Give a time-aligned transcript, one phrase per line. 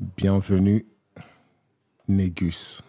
[0.00, 0.86] Bienvenue,
[2.06, 2.82] Négus.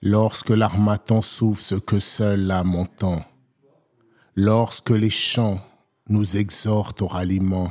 [0.00, 3.22] Lorsque l'armatan s'ouvre ce que seul l'âme entend,
[4.34, 5.60] lorsque les chants
[6.08, 7.70] nous exhortent au ralliement,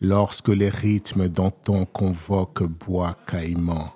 [0.00, 3.90] lorsque les rythmes d'antan convoquent bois caïman,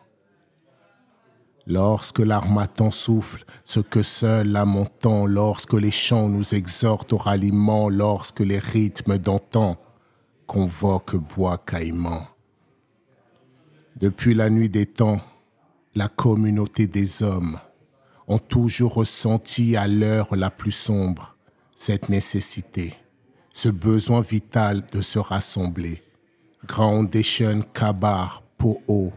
[1.64, 7.88] Lorsque l'armatan souffle, ce que seul l'âme entend, lorsque les chants nous exhortent au ralliement,
[7.88, 9.76] lorsque les rythmes d'antan
[10.48, 12.26] convoquent bois caïman.
[13.96, 15.20] Depuis la nuit des temps,
[15.94, 17.60] la communauté des hommes
[18.26, 21.36] ont toujours ressenti à l'heure la plus sombre
[21.74, 22.94] cette nécessité,
[23.52, 26.02] ce besoin vital de se rassembler.
[26.66, 29.12] Groundation, kabar, po'o,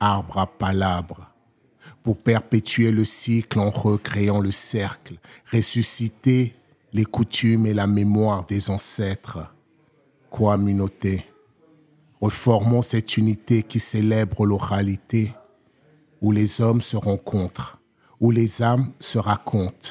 [0.00, 1.30] arbre à palabres,
[2.02, 5.18] pour perpétuer le cycle en recréant le cercle,
[5.52, 6.56] ressusciter
[6.92, 9.48] les coutumes et la mémoire des ancêtres.
[10.32, 11.26] Communauté,
[12.20, 15.34] reformons cette unité qui célèbre l'oralité,
[16.22, 17.78] où les hommes se rencontrent,
[18.18, 19.90] où les âmes se racontent,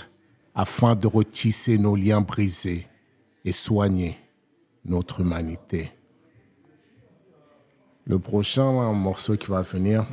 [0.55, 2.87] afin de retisser nos liens brisés
[3.45, 4.17] et soigner
[4.83, 5.91] notre humanité.
[8.05, 10.07] Le prochain morceau qui va venir,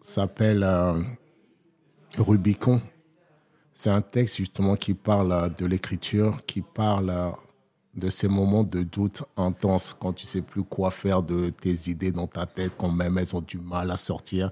[0.00, 1.02] s'appelle euh,
[2.16, 2.80] Rubicon.
[3.74, 7.30] C'est un texte justement qui parle euh, de l'écriture, qui parle euh,
[7.94, 12.12] de ces moments de doute intense quand tu sais plus quoi faire de tes idées
[12.12, 14.50] dans ta tête, quand même elles ont du mal à sortir,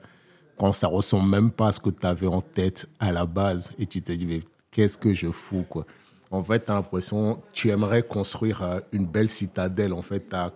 [0.58, 3.72] quand ça ressemble même pas à ce que tu avais en tête à la base
[3.78, 5.86] et tu te dis mais qu'est-ce que je fous quoi.
[6.30, 10.52] En fait, tu as l'impression tu aimerais construire une belle citadelle, en fait, tu as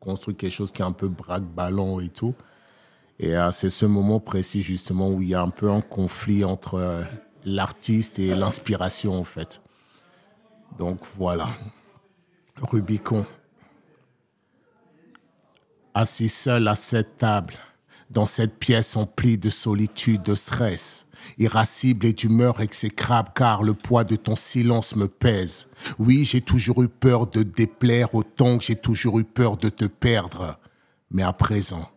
[0.00, 2.34] construit quelque chose qui est un peu braque-ballon et tout.
[3.18, 6.44] Et euh, c'est ce moment précis justement où il y a un peu un conflit
[6.44, 7.02] entre euh,
[7.44, 9.62] l'artiste et l'inspiration en fait.
[10.76, 11.48] Donc voilà.
[12.62, 13.26] Rubicon.
[15.94, 17.54] Assis seul à cette table,
[18.10, 21.06] dans cette pièce emplie de solitude, de stress,
[21.38, 25.68] irascible et d'humeur exécrable car le poids de ton silence me pèse.
[25.98, 29.84] Oui, j'ai toujours eu peur de déplaire autant que j'ai toujours eu peur de te
[29.84, 30.58] perdre.
[31.10, 31.90] Mais à présent,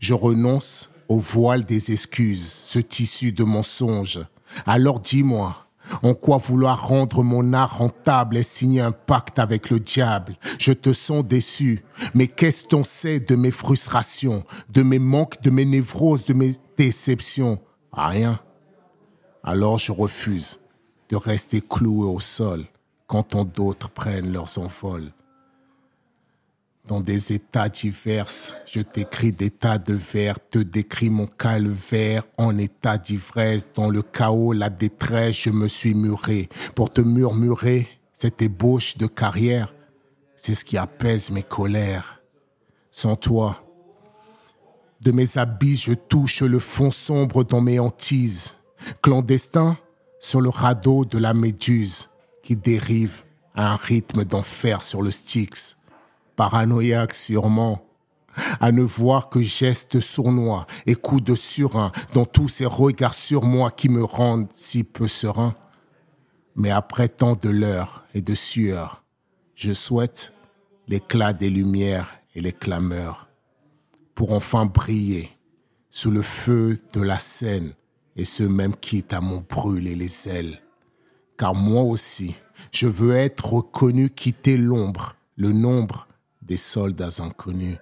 [0.00, 4.20] je renonce au voile des excuses, ce tissu de mensonges.
[4.66, 5.69] Alors dis-moi,
[6.02, 10.36] en quoi vouloir rendre mon art rentable et signer un pacte avec le diable?
[10.58, 11.84] Je te sens déçu,
[12.14, 16.52] mais qu'est-ce qu'on sait de mes frustrations, de mes manques, de mes névroses, de mes
[16.76, 17.58] déceptions?
[17.92, 18.40] Rien.
[19.42, 20.60] Alors je refuse
[21.08, 22.64] de rester cloué au sol
[23.06, 25.10] quand tant d'autres prennent leurs envols
[26.90, 28.26] dans des états divers.
[28.66, 33.68] Je t'écris des tas de vers, te décris mon calvaire en état d'ivresse.
[33.76, 39.06] Dans le chaos, la détresse, je me suis muré pour te murmurer cette ébauche de
[39.06, 39.72] carrière.
[40.34, 42.20] C'est ce qui apaise mes colères.
[42.90, 43.62] Sans toi,
[45.00, 48.54] de mes abysses, je touche le fond sombre dans mes hantises.
[49.00, 49.78] Clandestin
[50.18, 52.10] sur le radeau de la méduse
[52.42, 53.22] qui dérive
[53.54, 55.76] à un rythme d'enfer sur le Styx
[56.40, 57.84] paranoïaque sûrement,
[58.60, 63.44] à ne voir que gestes sournois et coups de surin dans tous ces regards sur
[63.44, 65.54] moi qui me rendent si peu serein.
[66.56, 69.04] Mais après tant de l'heure et de sueur,
[69.54, 70.32] je souhaite
[70.88, 73.28] l'éclat des lumières et les clameurs
[74.14, 75.28] pour enfin briller
[75.90, 77.74] sous le feu de la scène
[78.16, 80.62] et ce même quitte à m'en brûler les ailes.
[81.36, 82.34] Car moi aussi,
[82.72, 86.06] je veux être reconnu quitter l'ombre, le nombre
[86.50, 87.78] des soldats inconnus.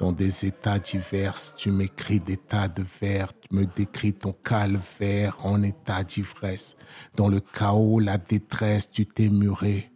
[0.00, 5.38] Dans des états divers, tu m'écris des tas de vers, tu me décris ton calvaire
[5.46, 6.76] en état d'ivresse.
[7.14, 9.92] Dans le chaos, la détresse, tu t'es muré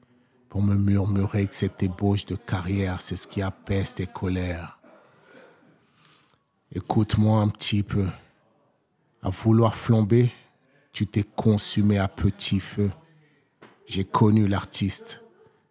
[0.49, 4.79] pour me murmurer que cette ébauche de carrière, c'est ce qui apaise tes colères.
[6.73, 8.07] Écoute-moi un petit peu.
[9.23, 10.31] À vouloir flamber,
[10.93, 12.91] tu t'es consumé à petit feu.
[13.87, 15.21] J'ai connu l'artiste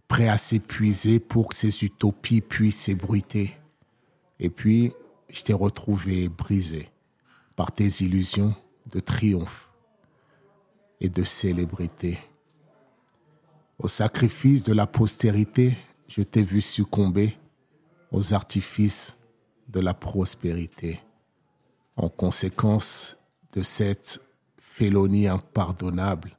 [0.10, 3.54] prêt à s'épuiser pour que ces utopies puissent s'ébruiter.
[4.40, 4.92] Et puis,
[5.30, 6.90] je t'ai retrouvé brisé
[7.56, 8.54] par tes illusions
[8.92, 9.70] de triomphe
[11.00, 12.18] et de célébrité.
[13.78, 17.38] Au sacrifice de la postérité, je t'ai vu succomber
[18.12, 19.16] aux artifices
[19.68, 21.00] de la prospérité.
[21.96, 23.18] En conséquence
[23.54, 24.22] de cette
[24.58, 26.36] félonie impardonnable,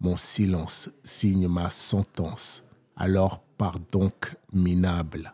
[0.00, 2.64] mon silence signe ma sentence
[2.96, 5.32] alors par donc minable.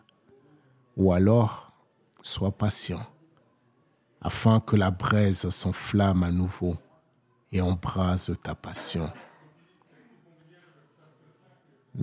[0.97, 1.71] Ou alors,
[2.21, 3.05] sois patient,
[4.21, 6.75] afin que la braise s'enflamme à nouveau
[7.51, 9.11] et embrase ta passion.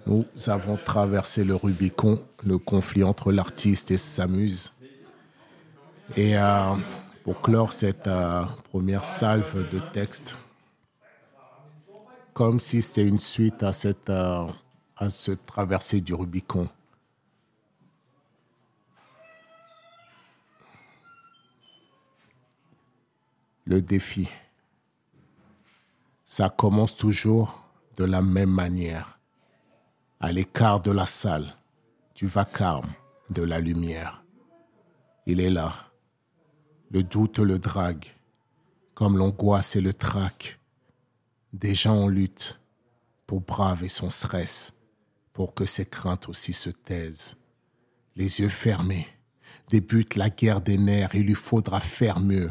[0.07, 4.73] Nous avons traversé le Rubicon, le conflit entre l'artiste et sa muse.
[6.17, 6.75] Et euh,
[7.25, 10.37] pour clore cette euh, première salve de texte,
[12.35, 14.47] comme si c'était une suite à cette, euh,
[14.99, 16.69] à cette traversée du Rubicon.
[23.65, 24.29] Le défi.
[26.25, 27.63] Ça commence toujours
[27.97, 29.19] de la même manière
[30.21, 31.55] à l'écart de la salle,
[32.15, 32.93] du vacarme,
[33.31, 34.25] de la lumière.
[35.27, 35.73] Il est là.
[36.91, 38.07] Le doute le drague,
[38.95, 40.59] comme l'angoisse et le trac.
[41.53, 42.59] Des gens en lutte
[43.27, 44.73] pour braver son stress,
[45.39, 47.37] pour que ses craintes aussi se taisent.
[48.17, 49.07] Les yeux fermés,
[49.71, 52.51] débute la guerre des nerfs, il lui faudra faire mieux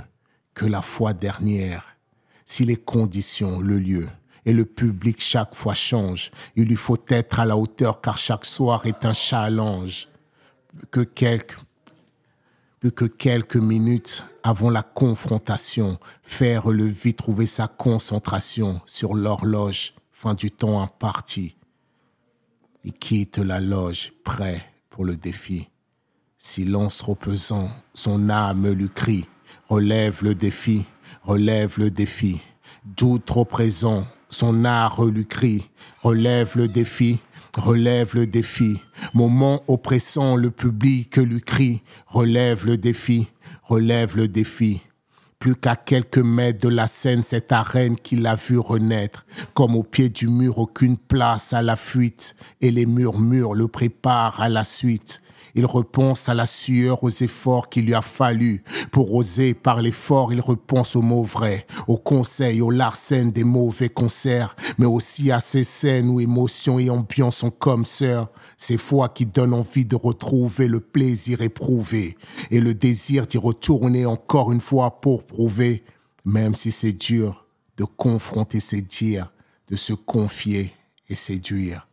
[0.54, 1.98] que la fois dernière,
[2.45, 4.07] si les conditions, le lieu,
[4.45, 6.31] et le public chaque fois change.
[6.56, 10.07] Il lui faut être à la hauteur car chaque soir est un challenge.
[10.89, 11.57] Que quelques,
[12.80, 19.94] plus que quelques minutes avant la confrontation, faire le vide, trouver sa concentration sur l'horloge,
[20.13, 21.56] fin du temps imparti.
[22.88, 25.68] Il quitte la loge, prêt pour le défi.
[26.38, 27.18] Silence trop
[27.94, 29.25] son âme lui crie.
[29.68, 30.86] Relève le défi,
[31.24, 32.39] relève le défi.
[32.86, 35.69] Doute trop présent, son art lui crie,
[36.01, 37.19] relève le défi,
[37.57, 38.80] relève le défi.
[39.13, 43.28] Moment oppressant, le public lui crie, relève le défi,
[43.63, 44.80] relève le défi.
[45.39, 49.25] Plus qu'à quelques mètres de la scène, cette arène qu'il a vu renaître.
[49.54, 52.36] Comme au pied du mur, aucune place à la fuite.
[52.62, 55.22] Et les murmures le préparent à la suite.
[55.57, 58.63] Il repense à la sueur, aux efforts qu'il lui a fallu.
[58.92, 63.89] Pour oser parler fort, il repense aux mots vrais, aux conseils, aux larcènes des mauvais
[63.89, 68.30] concerts, mais aussi à ces scènes où émotions et ambiance sont comme sœurs.
[68.56, 72.15] Ces fois qui donnent envie de retrouver le plaisir éprouvé
[72.51, 75.83] et le désir d'y retourner encore une fois pour prouver,
[76.24, 79.33] même si c'est dur de confronter ses dires,
[79.69, 80.71] de se confier
[81.10, 81.88] et séduire.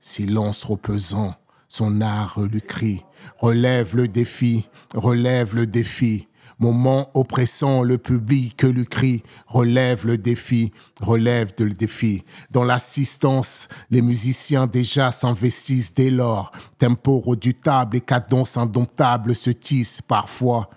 [0.00, 1.34] Silence trop pesant,
[1.76, 3.04] son art lui crie,
[3.38, 6.26] relève le défi, relève le défi.
[6.58, 12.24] Moment oppressant, le public lui crie, relève le défi, relève le défi.
[12.50, 16.50] Dans l'assistance, les musiciens déjà s'investissent dès lors.
[16.78, 20.70] Tempo redoutable et cadence indomptable se tissent parfois.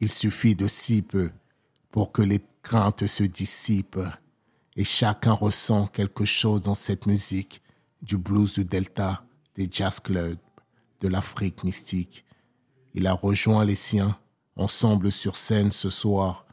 [0.00, 1.30] Il suffit de si peu
[1.90, 4.08] pour que les craintes se dissipent.
[4.74, 7.60] Et chacun ressent quelque chose dans cette musique,
[8.00, 9.22] du blues du Delta,
[9.54, 10.38] des jazz clubs
[11.00, 12.24] de l'Afrique mystique.
[12.94, 14.18] Il a rejoint les siens,
[14.56, 16.46] ensemble sur scène ce soir.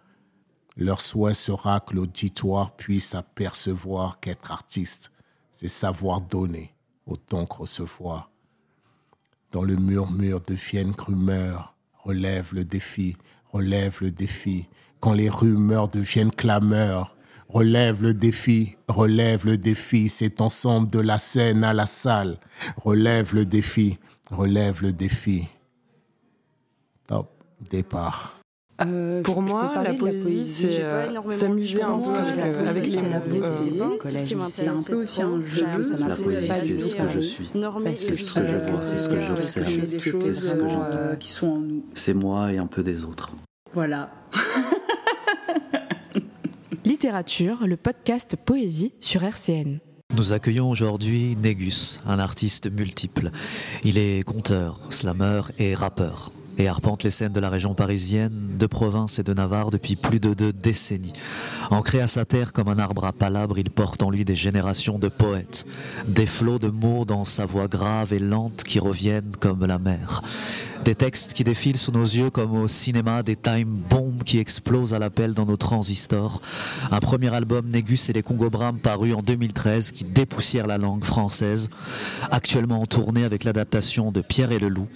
[0.75, 5.11] Leur souhait sera que l'auditoire puisse apercevoir qu'être artiste,
[5.51, 6.73] c'est savoir donner
[7.05, 8.31] autant que recevoir.
[9.51, 13.15] Dans le murmure de deviennent rumeurs, relève le défi,
[13.51, 14.67] relève le défi.
[14.99, 17.15] Quand les rumeurs deviennent clameurs,
[17.53, 22.39] Relève le défi, relève le défi, c'est ensemble de la scène à la salle.
[22.77, 23.99] Relève le défi,
[24.31, 25.47] relève le défi.
[27.07, 27.29] Top,
[27.69, 28.39] départ.
[28.81, 32.11] Euh, pour moi, la poésie, c'est euh, s'amuser un peu
[32.67, 33.95] avec, les mots.
[34.45, 35.65] C'est un peu aussi un jeu.
[36.07, 37.51] La poésie, c'est ce que je suis.
[37.95, 39.85] C'est ce que je vois, c'est ce que j'observe.
[39.85, 41.15] C'est ce que j'entends.
[41.19, 41.85] Qui sont en nous.
[41.93, 43.31] C'est moi et un peu des autres.
[43.73, 44.11] Voilà.
[46.85, 49.79] Littérature, le podcast Poésie sur RCN.
[50.15, 53.31] Nous accueillons aujourd'hui Négus, un artiste multiple.
[53.83, 58.65] Il est conteur, slammer et rappeur et arpente les scènes de la région parisienne, de
[58.65, 61.13] province et de Navarre depuis plus de deux décennies.
[61.71, 64.99] Ancré à sa terre comme un arbre à palabres, il porte en lui des générations
[64.99, 65.65] de poètes,
[66.07, 70.21] des flots de mots dans sa voix grave et lente qui reviennent comme la mer.
[70.83, 74.93] Des textes qui défilent sous nos yeux comme au cinéma, des time bombs qui explosent
[74.93, 76.41] à l'appel dans nos transistors.
[76.91, 81.05] Un premier album Négus et les Congo Bram paru en 2013 qui dépoussière la langue
[81.05, 81.69] française,
[82.31, 84.89] actuellement en tournée avec l'adaptation de Pierre et le Loup,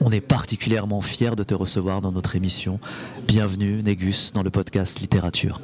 [0.00, 2.78] on est particulièrement fiers de te recevoir dans notre émission.
[3.26, 5.60] Bienvenue, Négus, dans le podcast Littérature.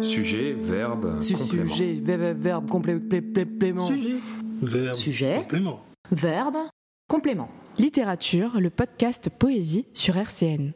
[0.00, 1.22] Sujet, verbe.
[1.22, 2.00] Sujet,
[2.34, 3.82] verbe, complément.
[3.86, 4.16] Sujet,
[4.62, 5.80] verbe, Sujet, complément.
[6.12, 6.56] verbe,
[7.08, 7.48] complément.
[7.78, 10.72] Littérature, le podcast Poésie sur RCN.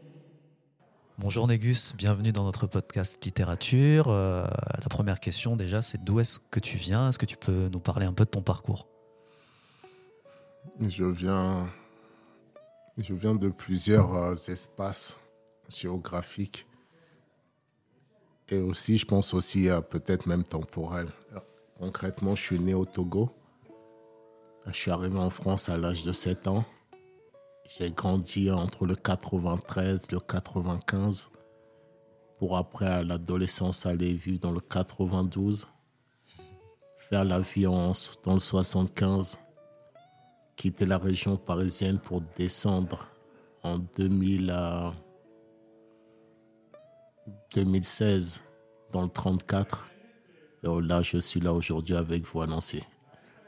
[1.20, 4.06] Bonjour Négus, bienvenue dans notre podcast littérature.
[4.06, 7.08] Euh, la première question déjà, c'est d'où est-ce que tu viens?
[7.08, 8.86] Est-ce que tu peux nous parler un peu de ton parcours?
[10.80, 11.66] Je viens,
[12.96, 15.18] de plusieurs euh, espaces
[15.68, 16.68] géographiques.
[18.48, 21.08] Et aussi, je pense aussi peut-être même temporel.
[21.80, 23.28] Concrètement, je suis né au Togo.
[24.66, 26.64] Je suis arrivé en France à l'âge de 7 ans.
[27.68, 31.30] J'ai grandi entre le 93 et le 95
[32.38, 35.66] pour après à l'adolescence aller vivre dans le 92,
[36.96, 37.92] faire la vie dans
[38.32, 39.38] le 75,
[40.56, 43.06] quitter la région parisienne pour descendre
[43.62, 44.54] en 2000
[47.54, 48.42] 2016
[48.92, 49.88] dans le 34.
[50.62, 52.82] Et là, je suis là aujourd'hui avec vous Nancy.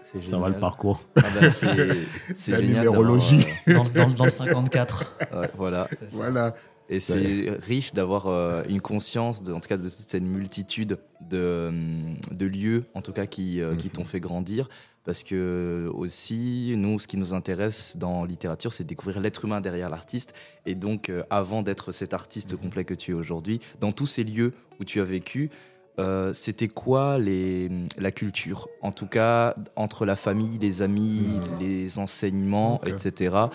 [0.02, 1.00] Ça va le parcours.
[1.16, 3.45] Ah bah, c'est la numérologie.
[3.69, 5.16] Euh, dans, dans, le 54.
[5.57, 5.88] voilà.
[6.11, 6.54] Voilà.
[6.90, 11.73] Et c'est riche d'avoir euh, une conscience, de, en tout cas, de cette multitude de,
[12.33, 13.92] de lieux, en tout cas, qui, euh, qui mhm.
[13.92, 14.69] t'ont fait grandir.
[15.04, 19.88] Parce que aussi, nous, ce qui nous intéresse dans littérature, c'est découvrir l'être humain derrière
[19.88, 20.35] l'artiste.
[20.66, 22.59] Et donc, euh, avant d'être cet artiste mhm.
[22.59, 25.49] complet que tu es aujourd'hui, dans tous ces lieux où tu as vécu,
[26.33, 28.69] c'était quoi les, la culture?
[28.83, 31.59] En tout cas, entre la famille, les amis, mhm.
[31.61, 33.49] les enseignements, etc.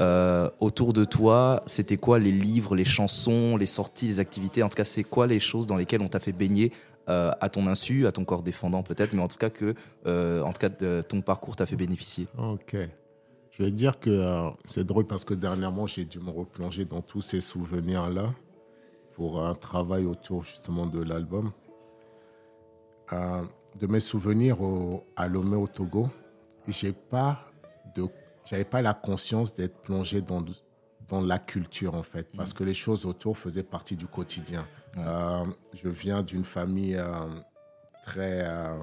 [0.00, 4.62] Euh, autour de toi, c'était quoi les livres, les chansons, les sorties, les activités?
[4.62, 6.72] En tout cas, c'est quoi les choses dans lesquelles on t'a fait baigner
[7.08, 9.74] euh, à ton insu, à ton corps défendant peut-être, mais en tout cas que,
[10.06, 10.70] euh, en tout cas,
[11.02, 12.26] ton parcours t'a fait bénéficier?
[12.38, 12.76] Ok.
[13.50, 17.20] Je vais dire que c'est drôle parce que dernièrement, j'ai dû me replonger dans tous
[17.20, 18.32] ces souvenirs-là
[19.14, 21.52] pour un travail autour justement de l'album.
[23.80, 26.08] De mes souvenirs au, à Lomé au Togo,
[26.68, 27.46] j'ai pas
[27.94, 28.06] de
[28.44, 30.44] j'avais pas la conscience d'être plongé dans,
[31.08, 32.54] dans la culture, en fait, parce mm.
[32.54, 34.66] que les choses autour faisaient partie du quotidien.
[34.98, 37.28] Euh, je viens d'une famille euh,
[38.04, 38.78] très euh,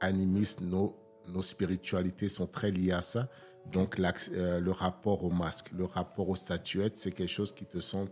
[0.00, 0.96] animiste, nos,
[1.28, 3.28] nos spiritualités sont très liées à ça.
[3.72, 8.10] Donc, le rapport au masque, le rapport aux statuettes, c'est quelque chose qui te semble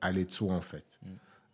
[0.00, 0.98] aller dessous, en fait.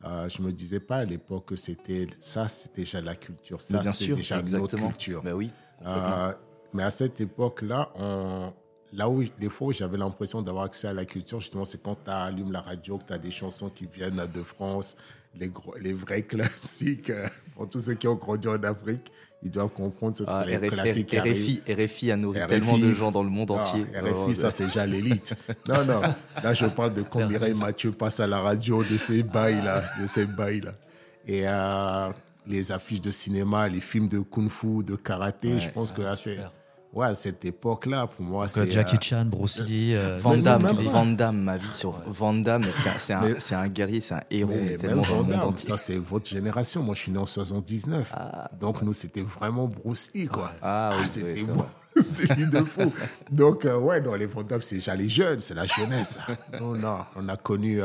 [0.05, 0.29] Mm.
[0.29, 3.61] je me disais pas à l'époque que c'était ça, c'était déjà la culture.
[3.61, 5.23] Ça, c'est déjà notre culture.
[5.23, 5.51] Ben oui.
[6.73, 8.53] mais à cette époque-là, on,
[8.93, 12.11] là où des fois j'avais l'impression d'avoir accès à la culture, justement, c'est quand tu
[12.11, 14.97] allumes la radio, que tu as des chansons qui viennent de France,
[15.35, 17.11] les, gros, les vrais classiques.
[17.11, 19.11] Euh, pour tous ceux qui ont grandi en Afrique,
[19.45, 23.23] ils doivent comprendre ce ah, les classiques RFI, RFI a nourri tellement de gens dans
[23.23, 23.85] le monde entier.
[23.95, 25.35] RFI, ça, c'est déjà l'élite.
[25.69, 26.01] non, non.
[26.43, 29.83] Là, je parle de quand Mireille Mathieu passe à la radio, de ces bails-là.
[30.01, 30.73] De ces bails-là.
[31.27, 32.09] Et euh,
[32.47, 36.39] les affiches de cinéma, les films de kung-fu, de karaté, je pense que là, c'est
[36.95, 38.71] ouais, à cette époque-là, pour moi, c'est.
[38.71, 39.95] Jackie euh, Chan, Bruce Lee.
[39.95, 42.65] Euh, Van Damme, Van Damme, ma vie sur Van Damme,
[42.99, 44.53] c'est un, un, guerrier, c'est un héros.
[44.53, 46.83] Mais tellement Van Damme, ça, c'est votre génération.
[46.83, 48.13] Moi, je suis né en 79.
[48.15, 50.53] Ah, Donc, nous, c'était vraiment Bruce Lee, quoi.
[50.63, 51.65] Ah, oui, ah, c'était bon.
[52.01, 52.93] c'est lui de fou.
[53.31, 56.19] Donc, euh, ouais, dans les Van Damme, c'est déjà les jeunes, c'est la jeunesse.
[56.61, 57.81] non, non, on a connu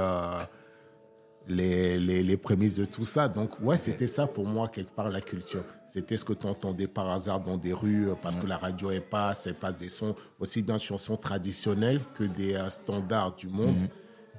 [1.50, 3.28] les, les, les, prémices de tout ça.
[3.28, 5.64] Donc, ouais, c'était ça pour moi, quelque part, la culture.
[5.88, 8.92] C'était ce que tu entendais par hasard dans des rues, euh, parce que la radio
[8.92, 13.36] est passe, elle passe des sons, aussi bien de chansons traditionnelles que des euh, standards
[13.36, 13.76] du monde.
[13.78, 13.90] Je mhm.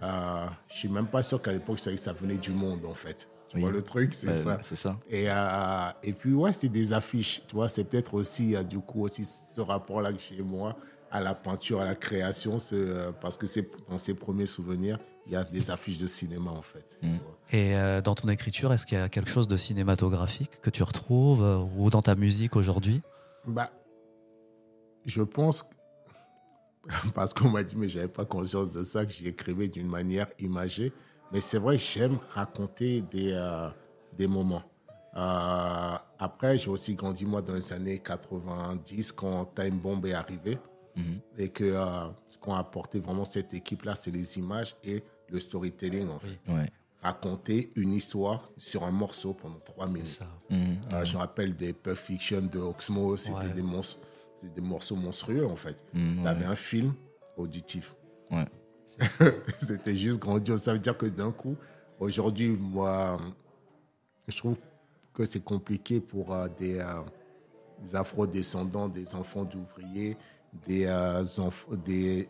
[0.02, 3.28] Euh, je suis même pas sûr qu'à l'époque, ça, ça venait du monde, en fait.
[3.48, 4.58] Tu vois, le truc, c'est ça.
[4.62, 4.96] C'est ça.
[5.10, 7.42] Et, euh, et puis, ouais, c'était des affiches.
[7.46, 10.74] Tu vois, c'est peut-être aussi, du coup, aussi ce rapport-là chez moi
[11.10, 12.56] à la peinture, à la création,
[13.20, 14.96] parce que c'est dans ses premiers souvenirs,
[15.26, 16.98] il y a des affiches de cinéma en fait.
[17.02, 17.16] Mm.
[17.52, 20.82] Et euh, dans ton écriture, est-ce qu'il y a quelque chose de cinématographique que tu
[20.82, 23.02] retrouves euh, ou dans ta musique aujourd'hui?
[23.46, 23.70] Bah,
[25.06, 25.64] Je pense,
[27.14, 30.28] parce qu'on m'a dit, mais j'avais pas conscience de ça, que j'y écrivais d'une manière
[30.38, 30.92] imagée.
[31.32, 33.68] Mais c'est vrai, j'aime raconter des, euh,
[34.16, 34.62] des moments.
[35.12, 40.58] après, j'ai aussi grandi, moi, dans les années 90, quand Time Bomb est arrivé.
[40.96, 41.20] Mm-hmm.
[41.38, 41.72] Et que
[42.28, 46.38] ce qu'on a apporté vraiment cette équipe-là, c'est les images et le storytelling, en fait.
[47.02, 50.20] Raconter une histoire sur un morceau pendant trois minutes.
[50.50, 50.76] Mhm.
[50.92, 53.62] Ah, je me rappelle des Pulp Fiction de Oxmo, c'était des,
[54.54, 55.82] des morceaux monstrueux, en fait.
[55.94, 56.92] Mhm, tu avais un film
[57.38, 57.94] auditif.
[59.60, 60.60] c'était juste grandiose.
[60.62, 61.56] Ça veut dire que d'un coup,
[61.98, 63.18] aujourd'hui, moi,
[64.28, 64.56] je trouve
[65.14, 67.02] que c'est compliqué pour euh, des, euh,
[67.82, 70.18] des afro-descendants, des enfants d'ouvriers,
[70.66, 71.24] des, euh,
[71.84, 72.28] des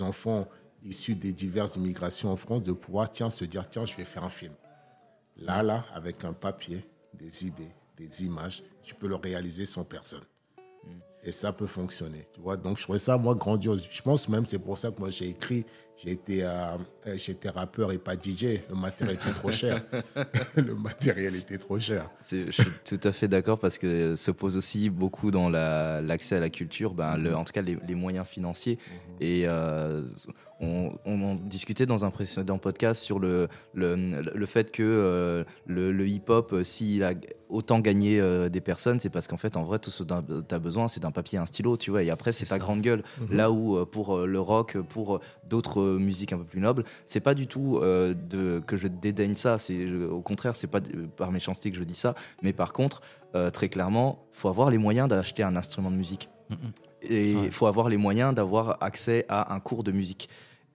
[0.00, 0.46] enfants
[0.84, 4.24] issus des diverses immigrations en France de pouvoir tiens, se dire tiens, je vais faire
[4.24, 4.52] un film.
[5.36, 10.24] Là, là, avec un papier, des idées, des images, tu peux le réaliser sans personne.
[11.24, 12.56] Et ça peut fonctionner, tu vois.
[12.56, 13.86] Donc, je trouvais ça, moi, grandiose.
[13.88, 15.64] Je pense même, c'est pour ça que moi, j'ai écrit,
[16.04, 16.76] j'étais euh,
[17.16, 18.60] j'étais rappeur et pas DJ.
[18.68, 19.82] Le matériel était trop cher.
[20.56, 22.10] le matériel était trop cher.
[22.30, 26.40] Je suis tout à fait d'accord parce que se pose aussi beaucoup dans l'accès à
[26.40, 28.78] la culture, ben, le, en tout cas les, les moyens financiers.
[28.78, 29.16] Mhm.
[29.20, 30.04] Et euh,
[30.62, 35.92] on, on, discutait dans un précédent podcast sur le, le, le fait que euh, le,
[35.92, 37.12] le hip-hop, s'il a
[37.52, 40.54] autant gagné euh, des personnes, c'est parce qu'en fait, en vrai, tout ce dont tu
[40.54, 42.02] as besoin, c'est d'un papier un stylo, tu vois.
[42.02, 43.04] Et après, c'est ta grande gueule.
[43.20, 43.36] Mhm.
[43.36, 47.20] Là où, euh, pour euh, le rock, pour d'autres musiques un peu plus nobles, c'est
[47.20, 49.58] pas du tout de, que je dédaigne ça.
[49.58, 50.80] C'est Au contraire, c'est pas
[51.16, 52.14] par méchanceté que je dis ça.
[52.42, 53.02] Mais par contre,
[53.52, 56.30] très clairement, faut avoir les moyens d'acheter un instrument de musique.
[56.50, 56.56] Mhm.
[57.02, 60.28] Et il faut avoir les moyens d'avoir accès à un cours de musique.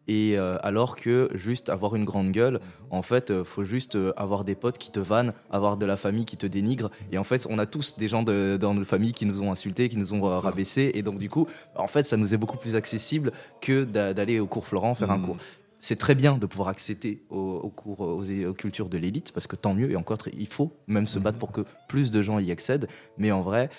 [0.07, 2.59] Et euh, alors que juste avoir une grande gueule,
[2.89, 5.97] en fait, euh, faut juste euh, avoir des potes qui te vannent, avoir de la
[5.97, 6.89] famille qui te dénigre.
[7.11, 9.51] Et en fait, on a tous des gens de, dans notre famille qui nous ont
[9.51, 10.91] insultés, qui nous ont rabaissés.
[10.93, 14.47] Et donc, du coup, en fait, ça nous est beaucoup plus accessible que d'aller au
[14.47, 15.25] cours Florent faire un mmh.
[15.25, 15.37] cours
[15.79, 19.75] c'est très bien de pouvoir accéder aux, cours, aux, cultures de l'élite, parce que tant
[19.75, 22.87] mieux, et encore, il faut même se battre pour que plus de gens y accèdent.
[23.19, 23.69] Mais en vrai,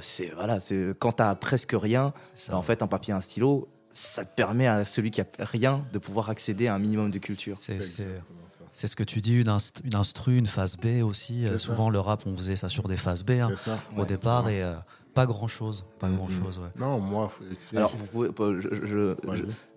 [0.00, 2.14] c'est voilà, c'est quand t'as presque rien,
[2.50, 5.98] en fait, un papier, un stylo, ça te permet à celui qui a rien de
[5.98, 7.58] pouvoir accéder à un minimum de culture.
[7.58, 9.48] C'est ce que tu dis, une,
[9.94, 11.46] instru, une phase B aussi.
[11.46, 13.50] Euh, souvent, le rap, on faisait ça sur des phases B hein,
[13.96, 14.74] au départ et euh,
[15.14, 15.84] pas grand chose.
[15.98, 16.16] Pas mm-hmm.
[16.16, 16.60] grand chose.
[16.76, 17.30] Non, moi.
[17.74, 18.30] Alors, vous pouvez,
[18.60, 19.16] je, je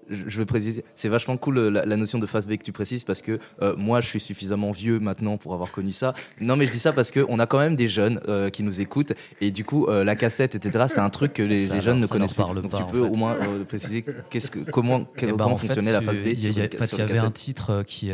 [0.09, 3.21] veux préciser, c'est vachement cool euh, la, notion de phase B que tu précises parce
[3.21, 6.13] que euh, moi je suis suffisamment vieux maintenant pour avoir connu ça.
[6.39, 8.81] Non mais je dis ça parce qu'on a quand même des jeunes euh, qui nous
[8.81, 12.33] écoutent et du coup la cassette etc c'est un truc que les, jeunes ne connaissent
[12.33, 12.51] pas.
[12.53, 16.19] Donc tu peux au moins préciser qu'est-ce que comment, eh ben, comment fonctionnait la phase
[16.19, 16.27] B.
[16.27, 18.11] Il y, avait un titre qui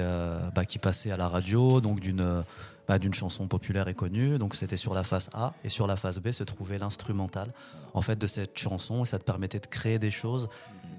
[0.55, 2.43] bah, qui passait à la radio donc d'une
[2.87, 4.37] bah, d'une chanson populaire et connue.
[4.37, 7.51] Donc c'était sur la face A et sur la face B se trouvait l'instrumental
[7.93, 10.47] en fait de cette chanson et ça te permettait de créer des choses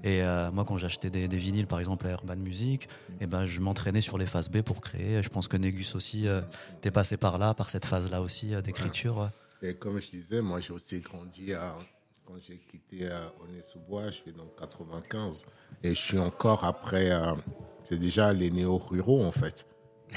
[0.03, 2.87] et euh, moi, quand j'achetais des, des, vinyles, par exemple à Urban Music, et
[3.21, 5.21] eh ben, je m'entraînais sur les phases B pour créer.
[5.21, 6.41] Je pense que Négus aussi, euh,
[6.81, 9.29] t'es passé par là, par cette phase-là aussi euh, d'écriture.
[9.61, 11.51] Et comme je disais, moi, j'ai aussi grandi
[12.25, 13.09] quand j'ai quitté
[13.41, 15.45] Aulnay-sous-Bois, je suis dans 95.
[15.83, 17.09] Et je suis encore après,
[17.83, 19.65] c'est déjà les néo-ruraux, en fait.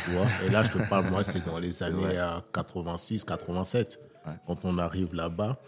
[0.05, 0.27] Tu vois?
[0.45, 2.23] Et là, je te parle, moi, c'est dans les années
[2.53, 3.99] 86, 87.
[4.47, 5.59] Quand on arrive là-bas,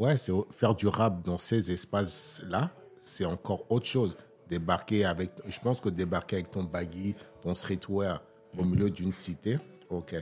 [0.00, 4.16] Ouais, c'est faire du rap dans ces espaces-là, c'est encore autre chose.
[4.48, 8.22] Débarquer avec, je pense que débarquer avec ton baggy, ton streetwear
[8.58, 9.58] au milieu d'une cité,
[9.90, 10.16] ok.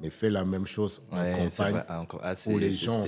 [0.00, 3.04] Mais fais la même chose en campagne ah, pour les gens.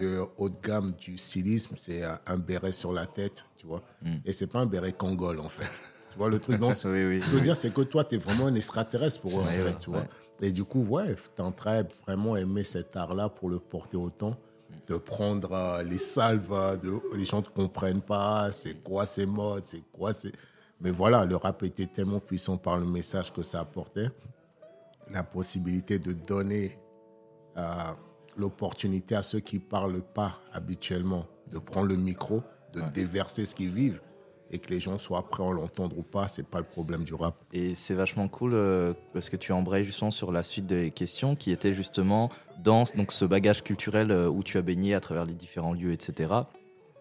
[0.00, 3.82] Le haut de gamme du stylisme, c'est un béret sur la tête, tu vois.
[4.02, 4.16] Mm.
[4.24, 5.82] Et c'est pas un béret congol, en fait.
[6.10, 7.20] tu vois, le truc, non, oui, oui.
[7.20, 9.78] je veux dire, c'est que toi, tu es vraiment un extraterrestre pour eux, en fait,
[9.78, 10.06] tu vois.
[10.40, 14.38] Et du coup, ouais, tu en train vraiment aimer cet art-là pour le porter autant
[14.86, 19.26] de prendre euh, les salves, euh, de, les gens ne comprennent pas, c'est quoi ces
[19.26, 20.32] modes, c'est quoi c'est...
[20.80, 24.10] Mais voilà, le rap était tellement puissant par le message que ça apportait,
[25.10, 26.78] la possibilité de donner
[27.56, 27.92] euh,
[28.36, 33.54] l'opportunité à ceux qui ne parlent pas habituellement de prendre le micro, de déverser ce
[33.54, 34.00] qu'ils vivent
[34.50, 37.14] et que les gens soient prêts à l'entendre ou pas, c'est pas le problème du
[37.14, 37.34] rap.
[37.52, 41.36] Et c'est vachement cool euh, parce que tu embrayes justement sur la suite des questions
[41.36, 42.30] qui étaient justement
[42.62, 45.92] dans donc, ce bagage culturel euh, où tu as baigné à travers les différents lieux,
[45.92, 46.34] etc.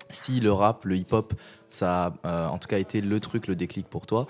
[0.09, 1.33] Si le rap, le hip-hop,
[1.69, 4.27] ça a euh, en tout cas été le truc, le déclic pour toi,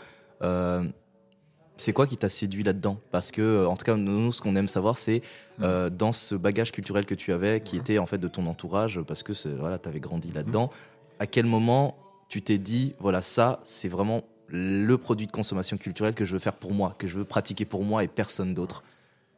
[1.80, 2.98] c'est quoi qui t'a séduit là-dedans?
[3.12, 5.22] Parce que, en tout cas, nous, ce qu'on aime savoir, c'est
[5.60, 9.22] dans ce bagage culturel que tu avais, qui était en fait de ton entourage, parce
[9.22, 10.72] que voilà, tu avais grandi là-dedans,
[11.20, 11.96] à quel moment
[12.30, 16.40] tu t'es dit, voilà, ça, c'est vraiment le produit de consommation culturelle que je veux
[16.40, 18.84] faire pour moi, que je veux pratiquer pour moi et personne d'autre.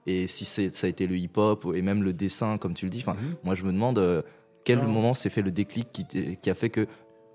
[0.06, 3.04] Et si ça a été le hip-hop et même le dessin, comme tu le dis,
[3.06, 3.15] mhm.
[3.43, 4.21] moi je me demande euh,
[4.63, 6.88] quel moment s'est fait le déclic qui, qui, a fait que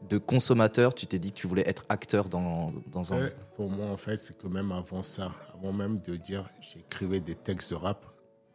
[0.08, 3.28] de consommateur, tu t'es dit que tu voulais être acteur dans, dans un...
[3.56, 7.34] Pour moi, en fait, c'est que même avant ça, avant même de dire j'écrivais des
[7.34, 8.04] textes de rap,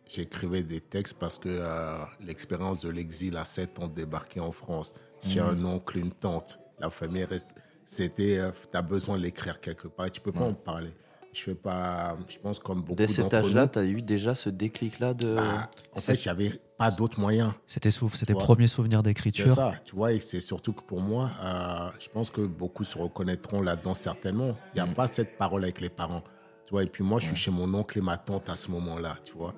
[0.08, 4.94] j'écrivais des textes parce que euh, l'expérience de l'exil à 7 ans débarqué en France.
[5.28, 5.48] J'ai mhm.
[5.48, 7.56] un oncle, une tante la famille reste.
[7.86, 10.12] C'était, euh, tu as besoin de l'écrire quelque part.
[10.12, 10.94] Tu peux pas en parler.
[11.34, 14.50] Je fais pas, je pense comme beaucoup Dès cet âge-là, tu as eu déjà ce
[14.50, 15.38] déclic-là de.
[15.40, 17.54] Ah, en fait, j'avais pas d'autres moyens.
[17.68, 19.48] C'était c'était premier souvenir d'écriture.
[19.48, 22.84] C'est ça, tu vois, et c'est surtout que pour moi, euh, je pense que beaucoup
[22.84, 24.56] se reconnaîtront là-dedans certainement.
[24.74, 24.96] Il n'y a mm.
[24.96, 26.24] pas cette parole avec les parents,
[26.66, 26.84] tu vois.
[26.84, 29.34] Et puis moi, je suis chez mon oncle et ma tante à ce moment-là, tu
[29.34, 29.54] vois.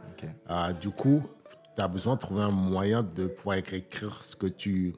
[0.49, 1.23] Euh, du coup,
[1.75, 4.93] tu as besoin de trouver un moyen de pouvoir écrire ce que tu,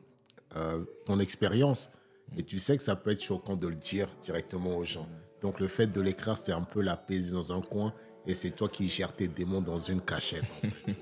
[1.06, 1.92] ton expérience.
[2.38, 5.08] Et tu sais que ça peut être choquant de le dire directement aux gens.
[5.42, 7.94] Donc le fait de l'écrire, c'est un peu l'apaiser dans un coin
[8.26, 10.46] et c'est toi qui gères tes démons dans une cachette.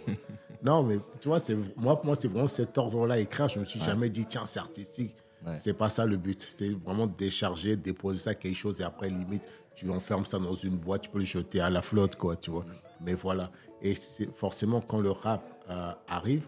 [0.63, 3.47] non, mais tu vois, c'est, moi, pour moi, c'est vraiment cet ordre-là, écrire.
[3.47, 5.15] Je me suis jamais dit, tiens, c'est artistique.
[5.55, 6.41] C'était pas ça le but.
[6.41, 10.77] C'était vraiment décharger, déposer ça quelque chose et après, limite, tu enfermes ça dans une
[10.77, 12.65] boîte, tu peux le jeter à la flotte, quoi, tu vois.
[13.01, 13.51] Mais voilà.
[13.81, 13.95] Et
[14.33, 16.47] forcément, quand le rap euh, arrive,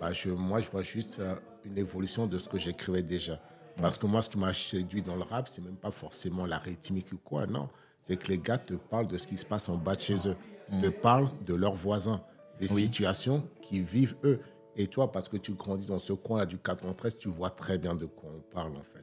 [0.00, 3.40] bah je, moi, je vois juste euh, une évolution de ce que j'écrivais déjà.
[3.76, 6.58] Parce que moi, ce qui m'a séduit dans le rap, c'est même pas forcément la
[6.58, 7.68] rythmique ou quoi, non.
[8.00, 10.28] C'est que les gars te parlent de ce qui se passe en bas de chez
[10.28, 10.36] eux,
[10.70, 10.80] mm.
[10.82, 12.22] te parlent de leurs voisins,
[12.60, 14.40] des situations qu'ils vivent eux.
[14.76, 17.94] Et toi, parce que tu grandis dans ce coin-là du 93, tu vois très bien
[17.94, 19.02] de quoi on parle, en fait.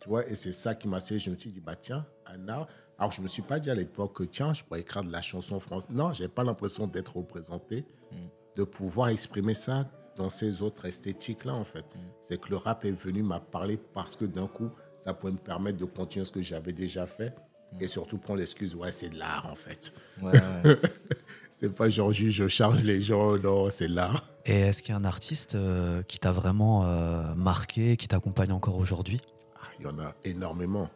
[0.00, 1.20] Tu vois, et c'est ça qui m'a séduit.
[1.20, 2.06] Je me suis dit, bah tiens,
[2.48, 2.66] art.
[2.98, 5.22] Alors, je me suis pas dit à l'époque que, tiens, je pourrais écrire de la
[5.22, 5.90] chanson française.
[5.90, 8.16] Non, j'ai pas l'impression d'être représenté, mm.
[8.56, 11.80] de pouvoir exprimer ça dans ces autres esthétiques-là, en fait.
[11.80, 11.98] Mm.
[12.20, 15.38] C'est que le rap est venu m'a parler parce que d'un coup, ça pouvait me
[15.38, 17.34] permettre de continuer ce que j'avais déjà fait.
[17.80, 19.92] Et surtout prendre l'excuse, ouais, c'est de l'art, en fait.
[20.20, 20.32] Ouais,
[21.50, 24.24] c'est pas genre, je charge les gens, non, c'est l'art.
[24.44, 28.52] Et est-ce qu'il y a un artiste euh, qui t'a vraiment euh, marqué, qui t'accompagne
[28.52, 29.20] encore aujourd'hui?
[29.56, 30.90] Ah, Il y en a énormément.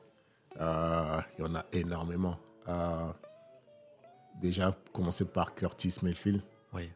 [0.61, 2.39] Euh, il y en a énormément.
[4.43, 6.43] déjà, commencer par Curtis Mayfield.
[6.73, 6.91] Oui.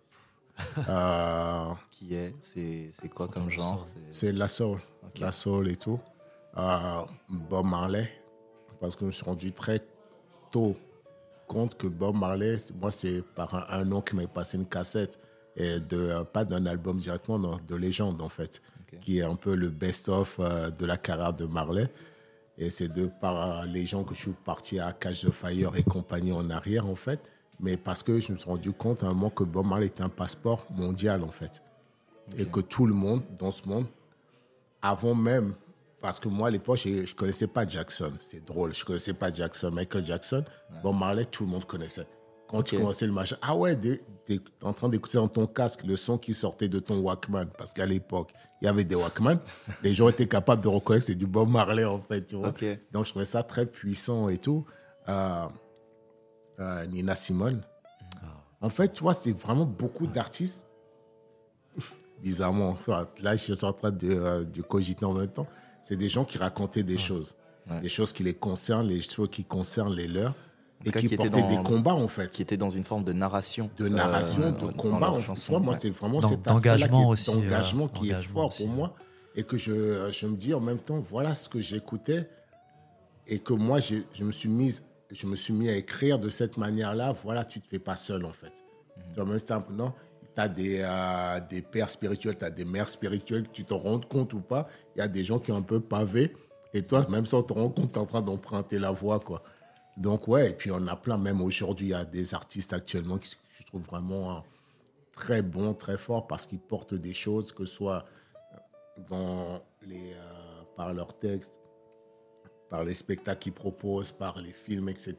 [1.91, 2.35] qui est?
[2.43, 3.87] C'est quoi comme genre?
[4.11, 4.79] C'est la soul.
[5.21, 6.01] La soul et tout.
[7.29, 8.11] Bob Marley.
[8.81, 9.81] Parce que je me suis rendu très
[10.53, 10.77] tôt
[11.49, 15.19] compte que Bob Marley, moi, c'est par un, nom qui m'a passé une cassette
[15.57, 18.63] et de, euh, pas d'un album directement, de légende en fait,
[19.01, 21.89] qui est un peu le best-of euh, de la carrière de Marley.
[22.59, 25.83] Et c'est de par les gens que je suis parti à Cash the Fire et
[25.83, 27.21] compagnie en arrière en fait,
[27.61, 30.01] mais parce que je me suis rendu compte à un moment que Bob Marley est
[30.01, 31.63] un passeport mondial en fait.
[32.37, 33.87] Et que tout le monde dans ce monde,
[34.83, 35.55] avant même,
[36.01, 39.15] parce que moi à l'époque, je ne connaissais pas Jackson, c'est drôle, je ne connaissais
[39.15, 40.45] pas Jackson, Michael Jackson,
[40.83, 42.07] Bob Marley, tout le monde connaissait.
[42.49, 45.85] Quand tu commençais le machin, ah ouais, tu es en train d'écouter dans ton casque
[45.85, 47.47] le son qui sortait de ton Walkman.
[47.59, 48.31] Parce qu'à l'époque,
[48.63, 49.39] il y avait des Walkman.
[49.83, 52.25] les gens étaient capables de reconnaître c'est du Bob Marley, en fait.
[52.25, 52.55] Tu vois?
[52.91, 54.65] Donc, je trouvais ça très puissant et tout.
[55.11, 55.47] Euh,
[56.61, 57.63] euh, Nina Simone.
[58.23, 58.27] Ah.
[58.61, 60.67] En fait, tu vois, c'est vraiment beaucoup d'artistes.
[62.23, 62.77] Bizarrement,
[63.21, 65.47] là, je suis en train de, euh, de cogiter en même temps.
[65.83, 67.35] C'est des gens qui racontaient des choses.
[67.83, 70.35] Des choses qui les concernent, les choses qui concernent les leurs
[70.85, 72.31] et qui, portait des combats en fait.
[72.31, 73.71] Qui était dans une forme de narration.
[73.79, 75.11] De narration, euh, de combat.
[75.11, 75.59] En fait.
[75.59, 77.33] Moi, c'est vraiment cet engagement aussi.
[77.33, 78.95] D'engagement euh, qui est fort pour moi.
[79.35, 82.29] Et que je, je me dis en même temps, voilà ce que j'écoutais.
[83.27, 86.29] Et que moi, je, je, me suis mise, je me suis mis à écrire de
[86.29, 87.15] cette manière-là.
[87.25, 88.65] Voilà, tu te fais pas seul en fait.
[89.15, 89.93] Tu vois, non
[90.39, 94.33] as des, euh, des pères spirituels, tu as des mères spirituelles, tu te rends compte
[94.35, 94.69] ou pas.
[94.95, 96.35] Il y a des gens qui ont un peu pavé.
[96.75, 99.19] Et toi, même sans te rendre compte, tu es en train d'emprunter la voie.
[99.19, 99.43] Quoi.
[99.97, 103.19] Donc, ouais, et puis on a plein, même aujourd'hui, il y a des artistes actuellement
[103.19, 104.45] qui je trouve vraiment
[105.13, 108.05] très bons, très forts, parce qu'ils portent des choses, que ce soit
[109.11, 111.59] dans les, euh, par leurs textes,
[112.71, 115.17] par les spectacles qu'ils proposent, par les films, etc.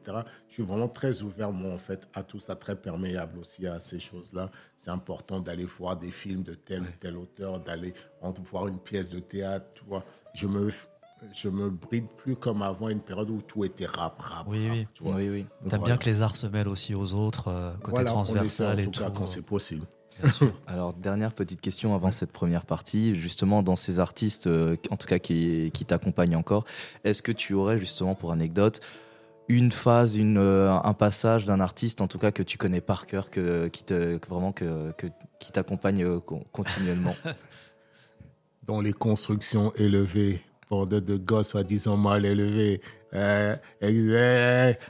[0.48, 3.78] Je suis vraiment très ouvert, moi, en fait, à tout ça, très perméable aussi à
[3.78, 4.50] ces choses-là.
[4.76, 7.94] C'est important d'aller voir des films de tel ou tel auteur, d'aller
[8.44, 10.04] voir une pièce de théâtre, tu vois.
[10.34, 10.70] Je me
[11.34, 14.46] je me bride plus comme avant une période où tout était rap, rap.
[14.48, 14.86] Oui, rap, oui.
[14.94, 15.16] Tu vois.
[15.16, 15.46] oui, oui.
[15.68, 19.00] T'aimes bien que les arts se mêlent aussi aux autres, euh, côté transversal et tout.
[19.00, 19.86] Cas, quand c'est possible.
[20.22, 20.52] Bien sûr.
[20.66, 23.14] Alors, dernière petite question avant cette première partie.
[23.14, 26.64] Justement, dans ces artistes, euh, en tout cas qui, qui t'accompagnent encore,
[27.04, 28.80] est-ce que tu aurais justement pour anecdote
[29.48, 33.06] une phase, une, euh, un passage d'un artiste, en tout cas que tu connais par
[33.06, 35.08] cœur, que, qui te, que vraiment que, que,
[35.40, 36.20] qui t'accompagne euh,
[36.52, 37.16] continuellement?
[38.66, 42.80] Dans les constructions élevées de, de gosses soi-disant mal élevés.
[43.12, 43.56] Euh,